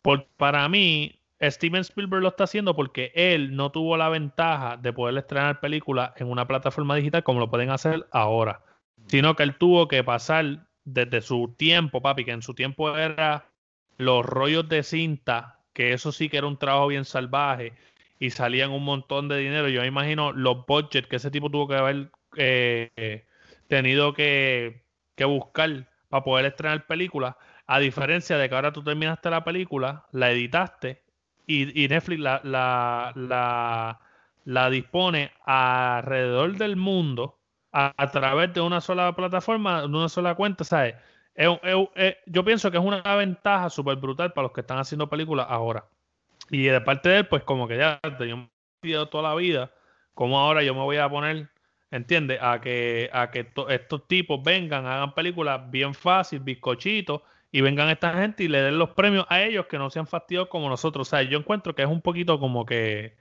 [0.04, 4.94] Por, para mí, Steven Spielberg lo está haciendo porque él no tuvo la ventaja de
[4.94, 8.62] poder estrenar películas en una plataforma digital como lo pueden hacer ahora,
[9.08, 13.50] sino que él tuvo que pasar desde su tiempo, papi, que en su tiempo era
[13.98, 17.74] los rollos de cinta, que eso sí que era un trabajo bien salvaje
[18.20, 19.68] y salían un montón de dinero.
[19.68, 23.26] Yo me imagino los budgets que ese tipo tuvo que haber eh,
[23.68, 24.84] tenido que,
[25.26, 27.36] buscar para poder estrenar películas,
[27.68, 31.02] a diferencia de que ahora tú terminaste la película, la editaste
[31.48, 34.00] y, Netflix la, la, la,
[34.46, 37.40] la dispone alrededor del mundo
[37.76, 40.96] a, través de una sola plataforma, de una sola cuenta, ¿sabes?
[41.36, 45.86] yo pienso que es una ventaja súper brutal para los que están haciendo películas ahora.
[46.50, 48.50] Y de parte de él, pues como que ya yo me
[48.84, 49.72] he toda la vida,
[50.14, 51.50] como ahora yo me voy a poner,
[51.92, 52.40] ¿entiendes?
[52.42, 57.22] A que, a que estos tipos vengan, hagan películas bien fácil, bizcochitos,
[57.52, 60.48] y vengan esta gente y le den los premios a ellos que no sean fastidios
[60.48, 61.12] como nosotros.
[61.12, 63.18] O yo encuentro que es un poquito como que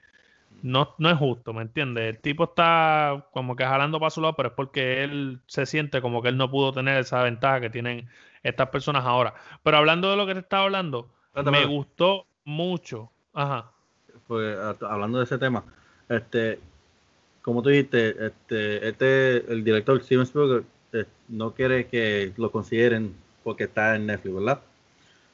[0.61, 2.15] no, no es justo, ¿me entiendes?
[2.15, 6.01] El tipo está como que jalando para su lado, pero es porque él se siente
[6.01, 8.07] como que él no pudo tener esa ventaja que tienen
[8.43, 9.33] estas personas ahora.
[9.63, 11.09] Pero hablando de lo que te estaba hablando,
[11.51, 13.11] me gustó mucho.
[13.33, 13.71] Ajá.
[14.27, 15.63] Pues hablando de ese tema,
[16.09, 16.59] este,
[17.41, 23.15] como tú dijiste, este, este, el director Steven Spielberg eh, no quiere que lo consideren
[23.43, 24.59] porque está en Netflix, ¿verdad?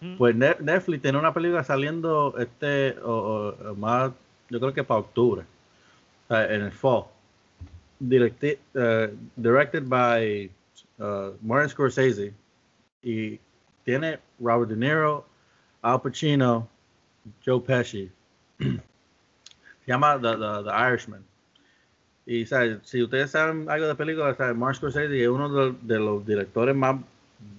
[0.02, 0.18] Mm.
[0.18, 4.12] Pues Ne- Netflix tiene una película saliendo este o, o- más,
[4.52, 5.44] yo creo que para octubre,
[6.30, 7.06] en el fall.
[8.00, 10.50] Directi- eh, directed by
[11.00, 12.34] uh, Martin Scorsese
[13.02, 13.40] y
[13.86, 15.26] tiene Robert De Niro,
[15.82, 16.68] Al Pacino,
[17.46, 18.12] Joe Pesci.
[18.60, 21.24] Se llama The, The, The Irishman.
[22.26, 22.80] Y ¿sabes?
[22.84, 24.38] si ustedes saben algo de películas.
[24.56, 27.00] Martin Scorsese es uno de, de los directores más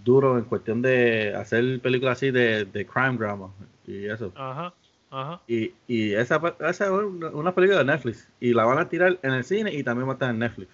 [0.05, 3.51] duros en cuestión de hacer películas así de, de crime drama
[3.87, 4.33] y eso.
[4.37, 4.73] Ajá,
[5.13, 5.41] ajá.
[5.47, 9.19] Y, y esa, esa es una, una película de Netflix y la van a tirar
[9.23, 10.69] en el cine y también va a estar en Netflix.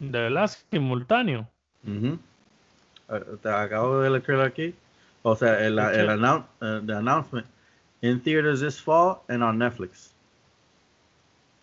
[0.00, 1.48] De verdad, simultáneo.
[3.08, 4.74] Eh, Te acabo de el trailer aquí.
[5.22, 7.46] O sea, el, el annou- eh, the announcement
[8.00, 10.12] in theaters this fall and on Netflix.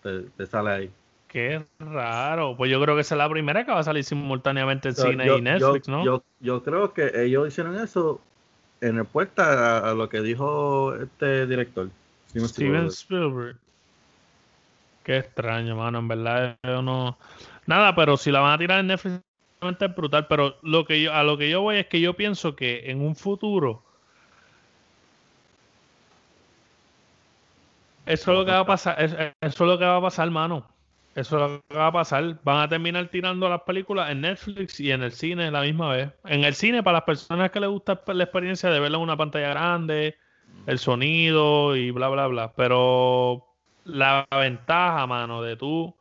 [0.02, 0.92] Te, te sale ahí.
[1.28, 2.56] Qué raro.
[2.56, 5.12] Pues yo creo que esa es la primera que va a salir simultáneamente en So,
[5.12, 6.06] cine yo, y Netflix, yo- ¿no?
[6.06, 8.22] Yo, yo creo que ellos hicieron eso
[8.82, 11.90] en respuesta a, lo que dijo este director.
[12.30, 12.92] Steven Steven Spielberg.
[12.92, 13.58] Spielberg.
[15.04, 16.00] Qué extraño, mano.
[16.00, 17.18] En verdad, yo no.
[17.66, 19.20] Nada, pero si la van a tirar en Netflix,
[19.62, 20.28] es brutal.
[20.28, 23.02] Pero lo que yo, a lo que yo voy es que yo pienso que en
[23.02, 23.82] un futuro.
[28.06, 29.02] Eso es lo que va a pasar.
[29.02, 30.68] es- Eso es lo que va a pasar, mano.
[31.16, 32.40] Eso es lo que va a pasar.
[32.44, 36.12] Van a terminar tirando las películas en Netflix y en el cine la misma vez.
[36.26, 39.18] En el cine, para las personas que les gusta la experiencia de verla en una
[39.18, 40.16] pantalla grande,
[40.66, 42.54] el sonido y bla, bla, bla.
[42.54, 43.46] Pero
[43.86, 45.94] la ventaja, mano, de tú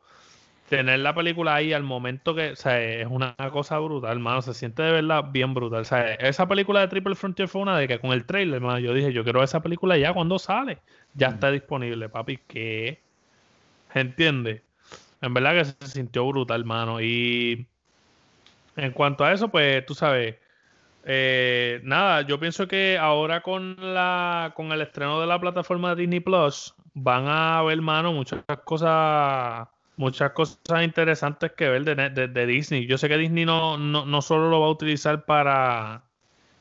[0.69, 4.53] tener la película ahí al momento que, o sea, es una cosa brutal, mano, se
[4.53, 5.81] siente de verdad bien brutal.
[5.81, 8.79] O sea, esa película de Triple Frontier fue una de que con el trailer, mano,
[8.79, 10.79] yo dije, yo quiero esa película ya cuando sale.
[11.15, 13.01] Ya está disponible, papi, ¿qué?
[13.93, 14.61] ¿Entiendes?
[15.21, 17.01] En verdad que se sintió brutal, mano.
[17.01, 17.67] Y
[18.75, 20.35] en cuanto a eso, pues tú sabes,
[21.03, 26.19] eh, nada, yo pienso que ahora con la con el estreno de la plataforma Disney
[26.21, 29.67] Plus van a ver, mano, muchas cosas
[29.97, 32.87] muchas cosas interesantes que ver de, de- de Disney.
[32.87, 36.03] Yo sé que Disney no, no, no solo lo va a utilizar para,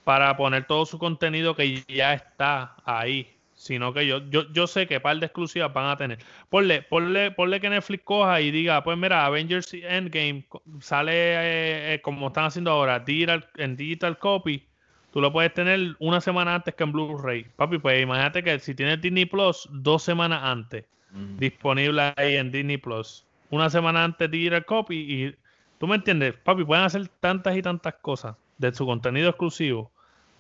[0.05, 4.87] para poner todo su contenido que ya está ahí, sino que yo, yo, yo sé
[4.87, 6.19] que par de exclusivas van a tener.
[6.49, 10.47] Ponle, ponle, ponle que Netflix coja y diga, pues mira, Avengers Endgame
[10.81, 14.65] sale eh, eh, como están haciendo ahora, digital, en digital copy.
[15.13, 17.47] Tú lo puedes tener una semana antes que en Blu-ray.
[17.57, 20.85] Papi, pues imagínate que si tienes Disney Plus, dos semanas antes
[21.39, 23.27] disponible ahí en Disney Plus.
[23.51, 25.35] Una semana antes digital copy y
[25.79, 29.91] tú me entiendes, papi, pueden hacer tantas y tantas cosas de su contenido exclusivo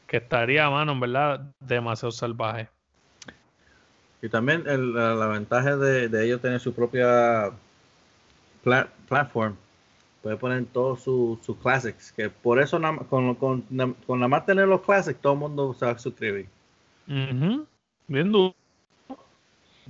[0.07, 2.69] que estaría mano, en verdad, demasiado salvaje.
[4.21, 7.51] Y también la, ventaja de, de ellos tener su propia
[8.64, 9.55] pla- platform.
[10.23, 12.12] Puede poner todos sus sus classics.
[12.12, 13.62] Que por eso con, con,
[14.07, 16.49] con nada más tener los classics, todo el mundo se va a suscribir.
[17.07, 18.55] Bien duro.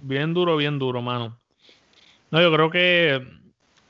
[0.02, 1.38] Bien duro, bien duro, mano.
[2.30, 3.26] No, yo creo que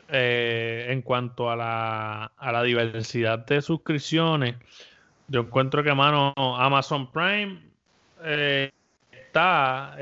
[0.09, 4.55] eh, en cuanto a la, a la diversidad de suscripciones,
[5.27, 7.61] yo encuentro que, mano, Amazon Prime
[8.23, 8.71] eh,
[9.11, 9.97] está,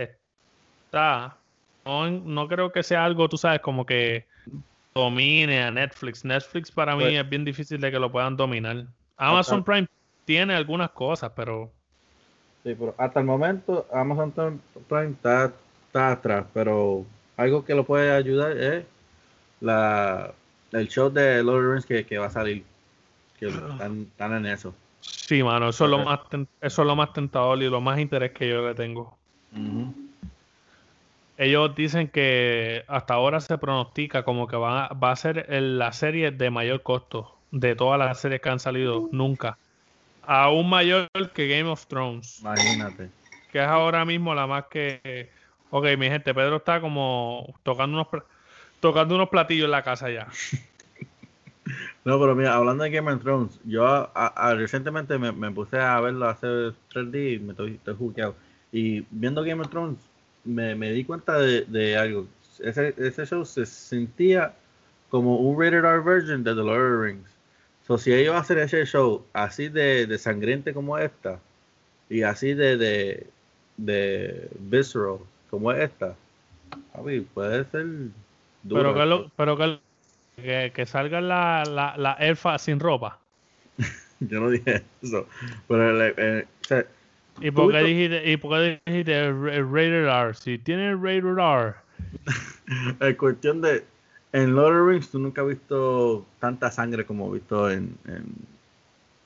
[0.97, 1.37] está.
[1.85, 4.27] No, no creo que sea algo, tú sabes, como que
[4.95, 6.25] domine a Netflix.
[6.25, 8.87] Netflix para mí Pues- es bien difícil de que lo puedan dominar.
[9.17, 9.89] Amazon Hasta- Prime
[10.25, 11.71] tiene algunas cosas, pero
[12.65, 14.33] Sí, pero hasta el momento Amazon
[14.89, 15.53] Prime está,
[15.87, 17.05] está atrás, pero
[17.37, 18.85] algo que lo puede ayudar es
[19.61, 20.33] la,
[20.73, 22.65] el show de Lord Rings que, que va a salir.
[23.39, 24.75] Que están, están en eso.
[25.01, 26.21] Sí, mano, eso es, lo más
[26.61, 29.17] eso es lo más tentador y lo más interés que yo le tengo.
[29.53, 29.95] Ujú.
[31.39, 35.93] Ellos dicen que hasta ahora se pronostica como que va, va a ser el- la
[35.93, 39.59] serie de mayor costo de todas las series que han salido nunca.
[40.23, 43.11] Aún mayor que Game of Thrones, Imagínate.
[43.53, 45.31] que es ahora mismo la más que...
[45.71, 48.25] Ok, mi gente, Pedro está como tocando unos,
[48.81, 50.29] tocando unos platillos en la casa ya.
[52.05, 55.79] No, pero mira, hablando de Game of Thrones, yo a- a- recientemente me, me puse
[55.79, 56.47] a verlo hace
[56.89, 58.37] tres días y me estoy, estoy juqueado.
[58.71, 59.99] Y viendo Game of Thrones,
[60.47, 62.27] me, me di cuenta de, de algo.
[62.61, 64.55] Ese, ese show se sentía
[65.11, 67.31] como un rated R version de The Lord of the Rings.
[67.87, 71.39] So, si ellos hacen ese show así de, de sangriente como esta,
[72.09, 73.27] y así de, de,
[73.77, 75.19] de visceral
[75.51, 76.15] como esta,
[76.93, 77.87] papi, puede ser
[78.63, 78.83] duro.
[78.83, 79.81] Pero que, lo- pero que,
[80.37, 83.21] que, que salga la, la, la elfa sin ropa.
[84.21, 85.29] Yo no dije eso.
[85.69, 86.85] Pero el- sea,
[87.41, 90.35] ¿Y por qué dijiste, y por qué dijiste el ra- el rated R?
[90.35, 91.75] Si tiene el rated R.
[93.01, 93.85] en cuestión de
[94.33, 97.97] en Lord of the Rings tú nunca has visto tanta sangre como he visto en,
[98.07, 98.25] en,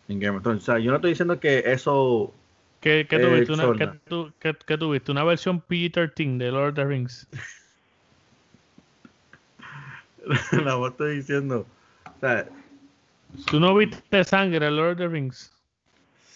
[0.09, 0.63] en Game of Thrones.
[0.63, 2.33] O sea, yo no estoy diciendo que eso
[2.81, 3.53] ¿Qué, qué tuviste?
[3.53, 3.93] Una, Xorna.
[3.93, 5.13] ¿qué, tu- qué- qué tuviste?
[5.13, 7.29] ¿Una versión PG-13 de Lord of the Rings?
[10.65, 11.67] la voz estoy diciendo.
[12.05, 12.47] O sea,
[13.51, 15.53] ¿Tú no viste sangre en Lord of the Rings?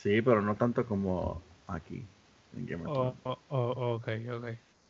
[0.03, 2.05] sí, pero no tanto como aquí
[2.57, 3.15] en Game of Thrones.
[3.25, 4.43] Oh, oh, oh, ok, ok.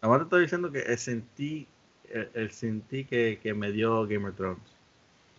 [0.02, 1.66] Nada más te estoy diciendo que sentí,
[2.10, 4.62] el, el sentí que, que me dio Game of Thrones.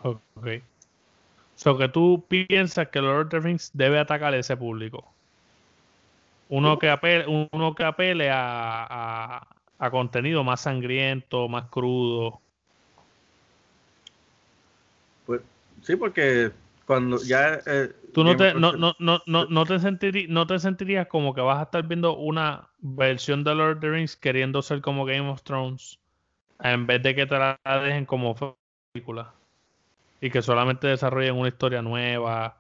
[0.02, 0.62] Ok.
[1.56, 5.06] So que tú piensas que Lord of the Rings debe atacar a ese público.
[6.50, 12.40] Uno que apele, uno que apele a, a- a contenido más sangriento, más crudo.
[15.26, 15.42] Pues
[15.82, 16.52] sí, porque
[16.86, 17.62] cuando ya.
[17.66, 21.34] eh, Tú no te, no, no, no, no, no te sentirí- no te sentirías como
[21.34, 25.06] que vas a estar viendo una versión de Lord of the Rings queriendo ser como
[25.06, 26.00] Game of Thrones
[26.62, 28.36] en vez de que te la dejen como
[28.94, 29.34] película
[30.22, 32.58] y que solamente desarrollen una historia nueva.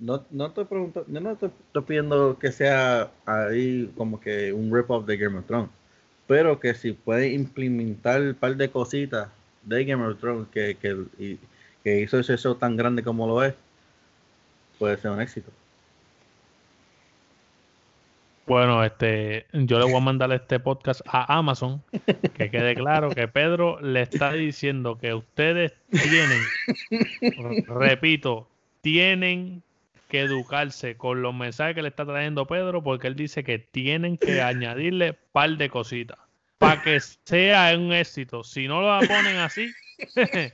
[0.00, 4.72] No, no estoy preguntando, yo no estoy, estoy pidiendo que sea ahí como que un
[4.74, 5.70] rip-off de Game of Thrones,
[6.28, 9.28] pero que si puede implementar un par de cositas
[9.68, 13.54] de Game of Thrones que, que, hizo ese show tan grande como lo es,
[14.78, 15.50] puede ser un éxito.
[18.46, 21.82] Bueno, este, yo le voy a mandar este podcast a Amazon,
[22.34, 26.40] que quede claro que Pedro le está diciendo que ustedes tienen,
[27.68, 28.48] repito,
[28.80, 29.62] tienen
[30.08, 34.16] que educarse con los mensajes que le está trayendo Pedro, porque él dice que tienen
[34.16, 36.18] que añadirle par de cositas
[36.58, 38.44] para que sea un éxito.
[38.44, 39.72] Si no lo ponen así,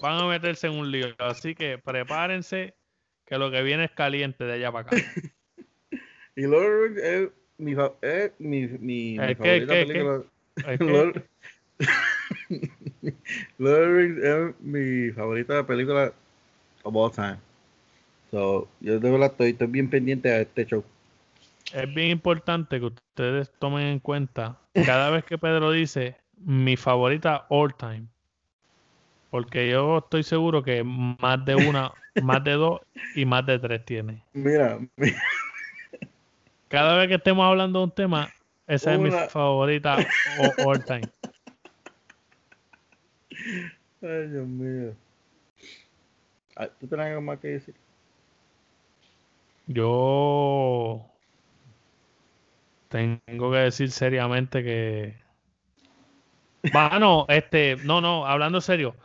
[0.00, 1.14] van a meterse en un lío.
[1.18, 2.74] Así que prepárense,
[3.26, 4.96] que lo que viene es caliente de allá para acá.
[6.34, 7.28] Y Lord es
[7.58, 10.22] mi, es mi, mi, mi ¿Eh, qué, favorita qué, película.
[10.80, 11.24] Lord,
[13.58, 16.12] Lord es mi favorita película
[16.84, 17.36] of all time.
[18.30, 20.82] So, yo de verdad estoy, estoy bien pendiente a este show.
[21.72, 27.46] Es bien importante que ustedes tomen en cuenta cada vez que Pedro dice mi favorita
[27.48, 28.08] all time.
[29.30, 32.82] Porque yo estoy seguro que más de una, más de dos
[33.14, 34.22] y más de tres tiene.
[34.34, 35.22] Mira, mira,
[36.68, 38.28] Cada vez que estemos hablando de un tema,
[38.66, 39.96] esa es mi favorita
[40.58, 41.08] all time.
[44.02, 44.94] ay Dios mío.
[46.54, 47.74] Ah, ¿Tú tienes algo más que decir?
[49.66, 51.11] Yo
[52.92, 55.16] tengo que decir seriamente que.
[56.72, 58.96] Mano, este, no, no, hablando serio.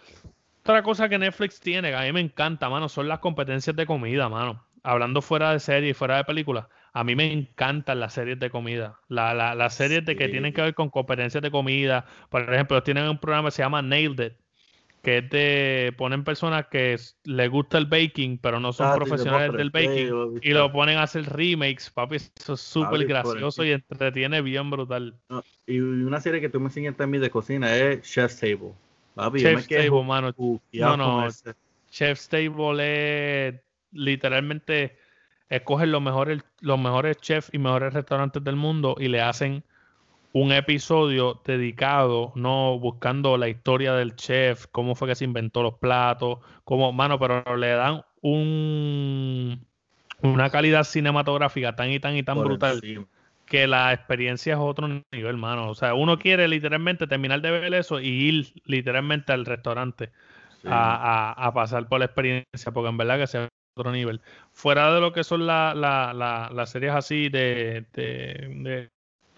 [0.63, 3.85] Otra cosa que Netflix tiene, que a mí me encanta, mano, son las competencias de
[3.87, 4.65] comida, mano.
[4.83, 8.49] Hablando fuera de series y fuera de películas, a mí me encantan las series de
[8.51, 8.99] comida.
[9.09, 12.05] La, la- las series de que tienen que ver con competencias de comida.
[12.29, 14.33] Por ejemplo, tienen un programa que se llama Nailed It,
[15.07, 19.53] que es de ponen personas que les gusta el baking, pero no son Ah, profesionales
[19.53, 20.09] del baking.
[20.09, 20.33] lo.
[20.41, 22.17] Y lo ponen a hacer remakes, papi.
[22.17, 25.15] Eso es súper gracioso y entretiene bien brutal.
[25.29, 28.73] No, y una serie que tú me enseñaste a mí de cocina es Chef's Table.
[29.15, 30.35] Papi, Chef's Table, mano.
[30.73, 31.25] No, no.
[31.89, 33.55] Chef's Table es
[33.93, 34.97] literalmente
[35.47, 39.63] escogen los mejores, los mejores chefs y mejores restaurantes del mundo y le hacen
[40.33, 45.75] un episodio dedicado, no buscando la historia del chef, cómo fue que se inventó los
[45.75, 49.65] platos, cómo, mano, pero le dan un
[50.21, 53.05] una calidad cinematográfica tan y tan y tan por brutal encima.
[53.45, 55.69] que la experiencia es otro nivel, mano.
[55.69, 60.11] O sea, uno quiere literalmente terminar de ver eso y ir literalmente al restaurante
[60.63, 60.67] Sí.
[60.69, 64.21] a, a- a pasar por la experiencia, porque en verdad que sea otro nivel.
[64.53, 68.89] Fuera de lo que son la- la- la- las series así de, de- de-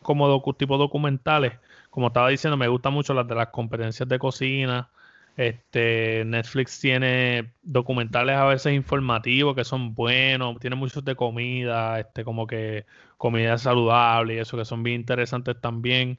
[0.10, 1.53] como docu- tipo documentales,
[1.91, 4.89] como estaba diciendo, me gustan mucho las de las competencias de cocina.
[5.38, 12.24] Este, Netflix tiene documentales a veces informativos que son buenos, tiene muchos de comida, este,
[12.24, 12.88] como que
[13.18, 16.18] comida saludable y eso que son bien interesantes también.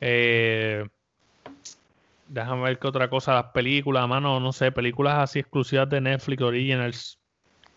[0.00, 0.86] Eh,
[2.28, 6.40] déjame ver qué otra cosa, las películas, mano, no sé, películas así exclusivas de Netflix
[6.40, 7.18] Originals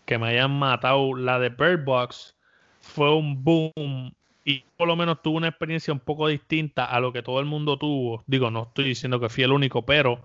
[0.06, 1.16] que me hayan matado.
[1.16, 2.36] La de Bird Box
[2.80, 4.14] fue un boom
[4.48, 7.44] y por lo menos tuve una experiencia un poco distinta a lo que todo el
[7.44, 8.24] mundo tuvo.
[8.26, 10.20] Digo, no estoy diciendo que fui el único, pero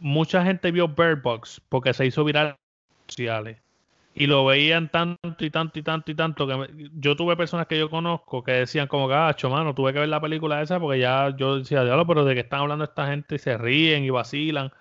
[0.00, 3.58] mucha gente vio Bird Box porque se hizo viral en redes sociales.
[4.14, 7.78] Y lo veían tanto y tanto y tanto y tanto que yo tuve personas que
[7.78, 11.34] yo conozco que decían como gacho, mano, tuve que ver la película esa porque ya
[11.34, 14.72] yo decía, diablo, pero de qué están hablando esta gente y se ríen y vacilan.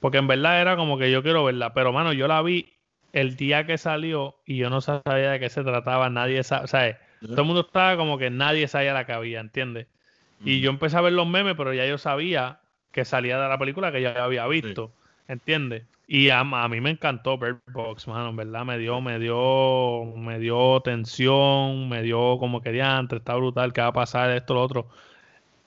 [0.00, 1.74] Porque en verdad era como que yo quiero verla.
[1.74, 2.72] Pero, mano, yo la vi
[3.12, 6.08] el día que salió y yo no sabía de qué se trataba.
[6.08, 6.98] Nadie sabe, o sea,
[7.28, 9.86] todo el mundo estaba como que nadie sabía la que había, ¿entiendes?
[10.44, 12.60] Y yo empecé a ver los memes, pero ya yo sabía
[12.92, 14.92] que salía de la película que ya había visto.
[15.26, 15.84] ¿Entiendes?
[16.06, 20.38] Y a, mí me encantó Bird Box, mano, en verdad me dio, me dio, me
[20.38, 24.62] dio tensión, me dio como que antes, está brutal, qué va a pasar, esto, lo
[24.62, 24.88] otro.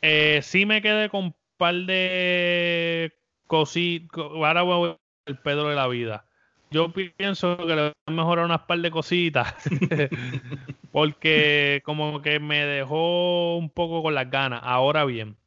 [0.02, 3.14] Eh, sí me quedé con un par de
[3.48, 4.98] cositas, ahora voy a
[5.28, 6.26] el Pedro de la vida.
[6.70, 9.56] Yo pienso que le voy a mejorar unas par de cositas,
[10.92, 14.60] porque como que me dejó un poco con las ganas.
[14.64, 15.38] Ahora bien,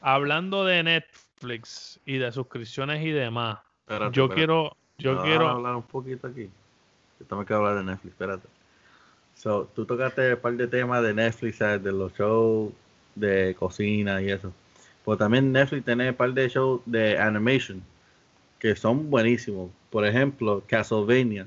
[0.00, 3.58] hablando de Netflix y de suscripciones y demás,
[4.12, 6.50] yo quiero, yo quiero hablar un poquito aquí.
[7.20, 8.48] Yo también quiero hablar de Netflix, espérate.
[9.36, 12.72] So, tú tocaste un par de temas de Netflix, de los shows
[13.14, 14.52] de cocina y eso.
[15.04, 17.82] Pues también Netflix tiene un par de shows de animation
[18.58, 19.70] que son buenísimos.
[19.96, 21.46] Por ejemplo, Castlevania.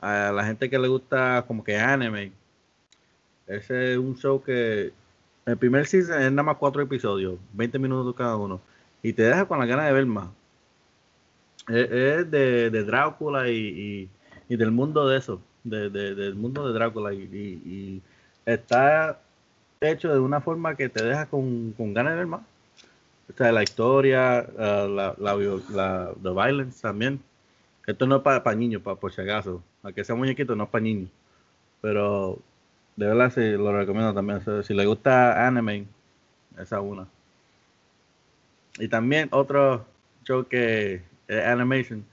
[0.00, 2.32] A la gente que le gusta como que anime.
[3.46, 4.94] Ese es un show que
[5.44, 8.62] el primer season es nada más cuatro episodios, 20 minutos cada uno.
[9.02, 10.30] Y te deja con la ganas de ver más
[11.68, 14.08] es, de, de, Drácula y,
[14.48, 17.12] y, del mundo de eso, de, del mundo de Drácula.
[17.12, 18.00] Y,
[18.46, 19.20] está
[19.82, 22.40] hecho de una forma que te deja con, con ganas de ver más.
[23.28, 27.20] O sea, la historia, uh, la, la, la, violence también.
[27.86, 29.62] Esto no es para niños, para, por si acaso.
[29.82, 31.10] Aunque sea muñequito, no es para niños.
[31.80, 32.38] Pero
[32.96, 34.40] de verdad sí lo recomiendo también.
[34.62, 35.86] si le gusta anime,
[36.58, 37.06] esa una.
[38.78, 39.84] Y también otro
[40.24, 42.04] show que animation,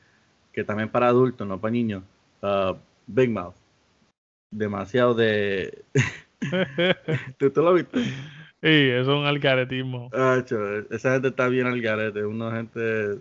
[0.53, 2.03] que también para adultos, no para niños.
[2.41, 2.75] Uh,
[3.07, 3.55] Big Mouth.
[4.51, 5.83] Demasiado de.
[7.37, 8.03] ¿Tú, lo viste?
[8.03, 10.09] Sí, es un algaretismo.
[10.89, 13.19] esa gente está bien algarete, una gente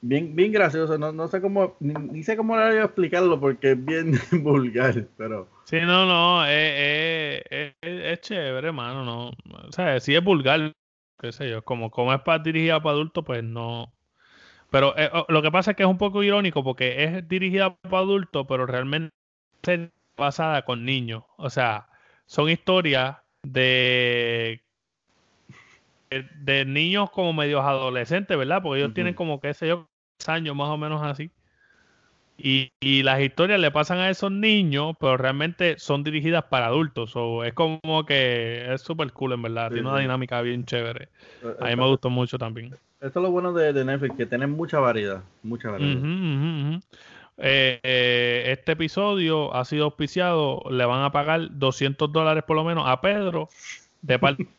[0.00, 0.98] bien, bien graciosa.
[0.98, 5.06] No, no sé cómo, ni, sé cómo le voy a explicarlo porque es bien vulgar,
[5.16, 5.48] pero.
[5.64, 9.28] Sí, no, no, es, es, es, chévere, hermano, no.
[9.68, 10.72] O sea, si es vulgar,
[11.20, 13.92] qué sé yo, como, como es para dirigida para adultos, pues no,
[14.70, 17.76] pero eh, oh, lo que pasa es que es un poco irónico porque es dirigida
[17.76, 19.12] para adultos, pero realmente
[19.66, 21.24] es basada con niños.
[21.36, 21.88] O sea,
[22.26, 24.62] son historias de
[26.10, 28.62] de niños como medios adolescentes, ¿verdad?
[28.62, 29.88] Porque ellos tienen como, qué sé yo,
[30.26, 31.30] años más o menos así.
[32.40, 37.16] Y, y, las historias le pasan a esos niños, pero realmente son dirigidas para adultos.
[37.16, 39.72] O es como que es súper cool, en verdad.
[39.72, 41.08] Tiene una dinámica bien chévere.
[41.42, 42.76] Eh, a mí me gustó mucho también.
[43.00, 45.22] Esto es lo bueno de, Netflix, que tiene mucha variedad.
[45.42, 46.80] Mucha variedad.
[47.40, 50.62] Eh, eh, este episodio ha sido auspiciado.
[50.70, 53.48] Le van a pagar 200 dólares por lo menos a Pedro
[54.02, 54.46] de parte.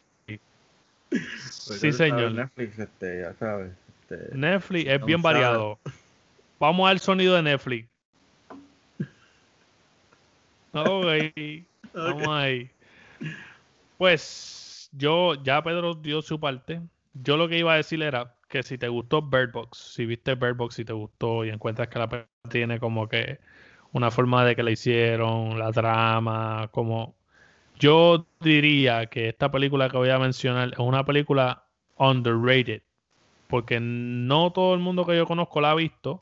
[1.10, 2.32] Pues sí, señor.
[2.32, 3.72] Netflix, este, ya sabes.
[4.02, 5.80] Este, Netflix es bien variado.
[6.60, 7.88] Vamos al sonido de Netflix.
[10.72, 11.08] Ok.
[11.94, 12.70] Vamos ahí.
[13.98, 16.80] Pues yo, ya Pedro dio su parte.
[17.14, 20.36] Yo lo que iba a decir era que si te gustó Bird Box, si viste
[20.36, 23.40] Bird Box y te gustó y encuentras que la tiene como que
[23.92, 27.16] una forma de que la hicieron, la trama, como
[27.80, 31.64] yo diría que esta película que voy a mencionar es una película
[31.98, 32.84] underrated,
[33.48, 36.22] porque no todo el mundo que yo conozco la ha visto.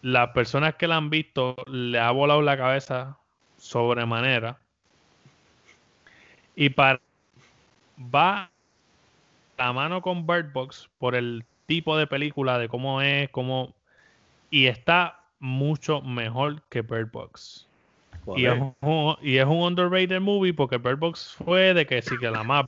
[0.00, 3.18] Las personas que la han visto le ha volado la cabeza
[3.58, 4.58] sobremanera.
[6.56, 7.00] Y para
[8.14, 8.50] va
[9.58, 13.74] a mano con Bird Box por el tipo de película, de cómo es, cómo
[14.50, 17.68] y está mucho mejor que Bird Box.
[18.36, 22.16] Y es, un, y es, un, underrated movie porque Bird Box fue de que sí
[22.18, 22.66] que la más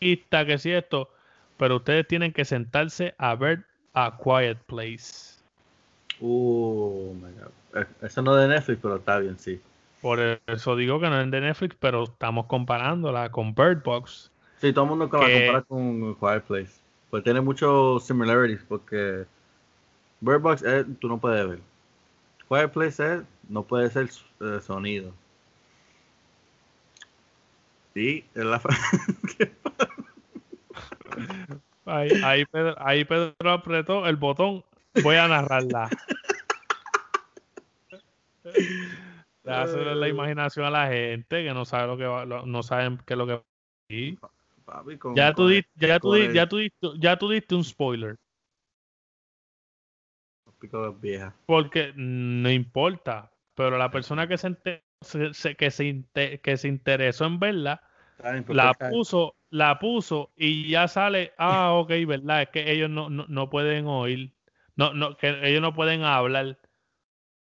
[0.00, 1.10] vista que sí esto,
[1.56, 5.34] pero ustedes tienen que sentarse a ver A Quiet Place.
[6.20, 7.14] Uh,
[7.74, 9.60] eh, Eso no es de Netflix, pero está bien, sí.
[10.00, 14.30] Por eso digo que no es de Netflix, pero estamos comparándola con Bird Box.
[14.60, 15.16] Sí, todo el mundo que...
[15.16, 16.72] la compara con Quiet Place.
[17.10, 19.24] Pues tiene muchos similarities porque
[20.20, 21.58] Bird Box es, tú no puedes ver.
[22.48, 25.12] Place es, no puede ser eh, sonido.
[27.94, 28.60] Sí, es la...
[31.86, 34.64] ahí, ahí, Pedro, ahí Pedro apretó el botón.
[35.02, 35.90] Voy a narrarla.
[39.44, 43.14] Hacerle la imaginación a la gente que no sabe lo que va, no saben qué
[43.14, 43.42] es lo que va
[45.14, 46.58] ya, tú ya, tú ya, tú
[46.98, 48.16] ya tú diste un spoiler.
[51.46, 54.56] Porque no importa, pero la persona que se,
[55.56, 57.82] que se, que se interesó en verla,
[58.48, 63.50] la puso, la puso y ya sale, ah, ok, verdad, es que ellos no, no,
[63.50, 64.32] pueden oír,
[64.76, 66.58] no, no, que ellos no pueden hablar.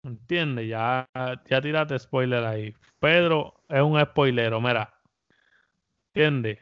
[0.04, 0.68] ¿Entiendes?
[0.68, 1.08] Ya,
[1.48, 2.74] ya tiraste spoiler ahí.
[2.98, 4.92] Pedro es un spoilero, mira.
[6.12, 6.58] ¿Entiendes?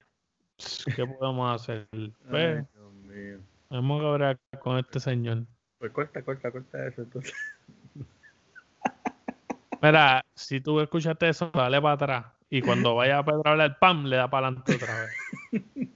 [0.94, 1.88] ¿qué podemos hacer?
[2.30, 2.64] Pues,
[3.70, 5.46] Vamos a hablar con este señor.
[5.80, 7.34] Pues corta, corta, corta eso entonces.
[9.82, 12.26] Mira, si tú escuchaste eso, dale para atrás.
[12.50, 14.04] Y cuando vaya a Pedro a hablar, ¡pam!
[14.04, 15.62] le da para adelante otra vez.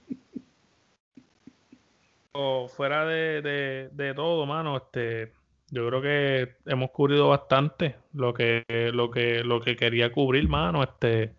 [2.31, 5.33] o fuera de, de, de, todo, mano, este,
[5.69, 10.81] yo creo que hemos cubrido bastante lo que, lo que, lo que quería cubrir, mano.
[10.81, 11.35] Este,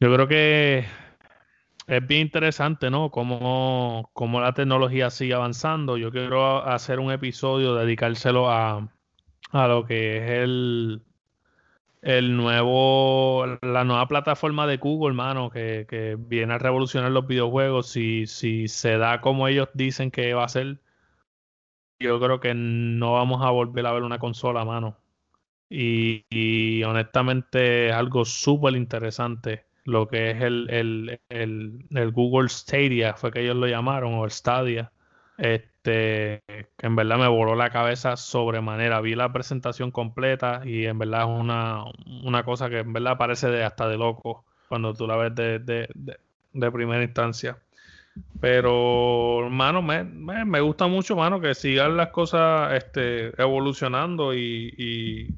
[0.00, 0.86] yo creo que
[1.86, 3.10] es bien interesante, ¿no?
[3.10, 5.96] Cómo, cómo la tecnología sigue avanzando.
[5.96, 8.88] Yo quiero hacer un episodio, dedicárselo a,
[9.52, 11.02] a lo que es el,
[12.02, 17.88] el nuevo, la nueva plataforma de Google, hermano, que, que, viene a revolucionar los videojuegos.
[17.88, 20.80] Si, si se da como ellos dicen que va a ser,
[21.98, 24.98] yo creo que no vamos a volver a ver una consola, mano.
[25.70, 33.14] Y, y honestamente es algo súper interesante lo que es el, el, el, Google Stadia,
[33.14, 34.92] fue que ellos lo llamaron, o el Stadia.
[35.38, 39.00] Este, que en verdad me voló la cabeza sobremanera.
[39.00, 41.84] Vi la presentación completa y en verdad es una,
[42.24, 45.58] una cosa que en verdad parece de, hasta de loco cuando tú la ves de,
[45.60, 45.88] de,
[46.52, 47.58] de primera instancia.
[48.40, 55.34] Pero, hermano, me, me, gusta mucho, mano, que sigan las cosas este, evolucionando y,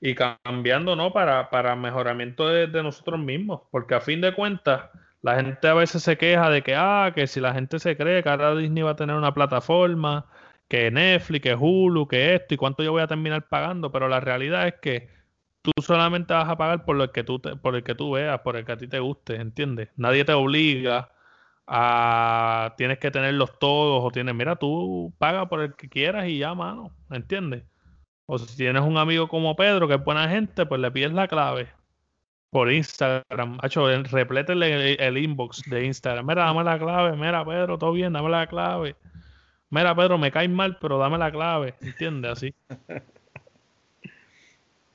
[0.00, 1.12] y cambiando, ¿no?
[1.12, 3.62] Para, para mejoramiento de, de, nosotros mismos.
[3.70, 4.90] Porque a fin de cuentas,
[5.22, 8.22] la gente a veces se queja de que, ah, que si la gente se cree
[8.22, 10.26] que ahora Disney va a tener una plataforma,
[10.68, 13.92] que Netflix, que Hulu, que esto, y cuánto yo voy a terminar pagando.
[13.92, 15.08] Pero la realidad es que
[15.62, 18.40] tú solamente vas a pagar por lo que tú, te, por el que tú veas,
[18.40, 19.90] por el que a ti te guste, ¿entiendes?
[19.96, 21.10] Nadie te obliga
[21.66, 26.38] a tienes que tenerlos todos o tienes, mira, tú paga por el que quieras y
[26.38, 27.64] ya, mano, ¿entiendes?
[28.26, 31.28] O si tienes un amigo como Pedro, que es buena gente, pues le pides la
[31.28, 31.68] clave
[32.50, 33.58] por Instagram.
[33.62, 36.26] Hacho, replétele el, inbox de Instagram.
[36.26, 37.16] Mira, dame la clave.
[37.16, 38.96] Mira, Pedro, todo bien, dame la clave.
[39.70, 41.74] Mira, Pedro, me caes mal, pero dame la clave.
[41.80, 42.32] ¿Entiendes?
[42.32, 42.54] Así.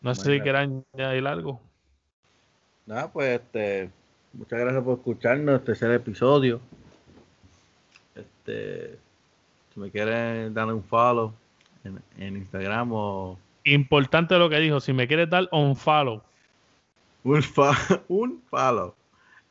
[0.03, 1.61] No sé si quieran añadir algo.
[2.87, 3.91] Nada, pues este
[4.33, 6.61] Muchas gracias por escucharnos, este es el episodio.
[8.15, 8.97] Este,
[9.73, 11.33] si me quieren dar un follow
[11.83, 13.37] en, Instagram o...
[13.63, 16.21] Importante lo que dijo, si me quieres dar un follow.
[17.23, 17.43] Un,
[18.07, 18.95] un follow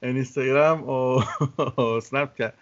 [0.00, 1.22] en Instagram o,
[2.00, 2.54] Snapchat.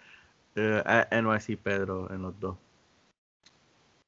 [0.55, 2.57] Eh, NYC Pedro en los dos.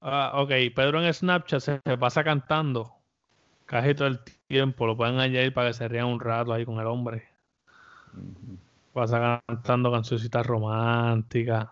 [0.01, 2.91] Ah, ok, Pedro en Snapchat se, pasa cantando
[3.66, 4.88] casi todo el tiempo.
[4.88, 7.28] Lo pueden añadir para que se rían un rato ahí con el hombre.
[8.93, 11.70] Pasa cantando cancioncitas románticas.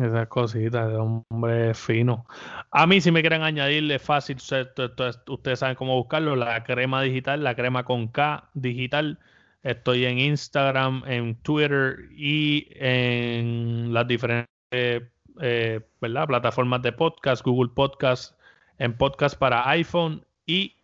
[0.00, 2.24] Esas cositas de hombre fino.
[2.70, 4.36] A mí, si me quieren añadirle, fácil.
[4.36, 6.36] Ustedes saben cómo buscarlo.
[6.36, 9.18] La crema digital, la crema con K digital.
[9.62, 18.38] Estoy en Instagram, en Twitter y en las diferentes eh, plataformas de podcast, Google Podcast,
[18.78, 20.74] en podcast para iPhone y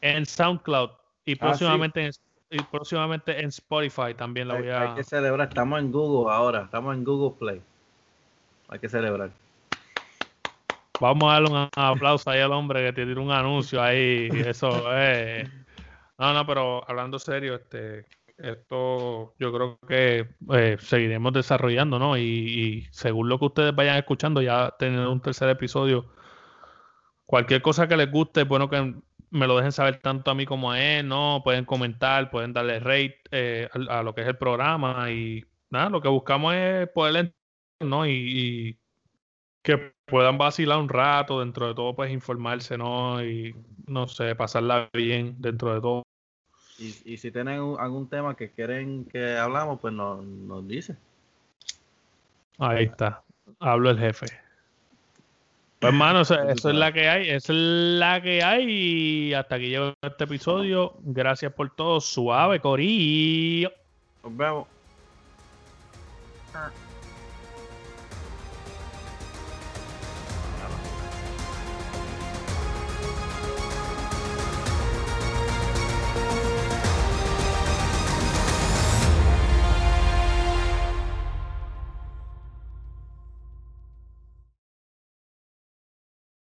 [0.00, 0.90] en SoundCloud.
[1.24, 2.12] Y ah, próximamente en
[2.50, 4.82] y próximamente en Spotify también la voy a.
[4.82, 7.62] Hay que celebrar, estamos en Google ahora, estamos en Google Play.
[8.68, 9.30] Hay que celebrar.
[11.00, 14.28] Vamos a darle un aplauso ahí al hombre que te tiró un anuncio ahí.
[14.32, 15.48] Eso es.
[16.18, 18.04] No, no, pero hablando serio, este,
[18.38, 22.18] esto yo creo que eh, seguiremos desarrollando, ¿no?
[22.18, 26.06] Y, según lo que ustedes vayan escuchando, ya tener un tercer episodio.
[27.26, 28.94] Cualquier cosa que les guste, bueno que
[29.30, 31.42] me lo dejen saber tanto a mí como a él, ¿no?
[31.44, 36.00] Pueden comentar, pueden darle rate eh, a, lo que es el programa y nada, lo
[36.00, 37.34] que buscamos es poder,
[37.80, 38.06] ¿no?
[38.06, 38.76] Y,
[39.62, 43.22] que puedan vacilar un rato, dentro de todo, pues informarse, ¿no?
[43.22, 43.54] Y
[43.86, 46.02] no sé, pasarla bien dentro de todo.
[46.78, 50.96] Y, y si tienen algún tema que quieren que hablamos, pues nos, nos dice.
[52.58, 53.22] Ahí está.
[53.60, 54.26] Hablo el jefe.
[55.80, 59.94] Pues hermano, eso, es la que hay, es la que hay y hasta aquí llego
[60.02, 60.94] este episodio.
[61.02, 63.70] Gracias por todo, suave, Corillo.
[64.24, 64.66] Nos vemos.
[66.52, 66.70] Ah.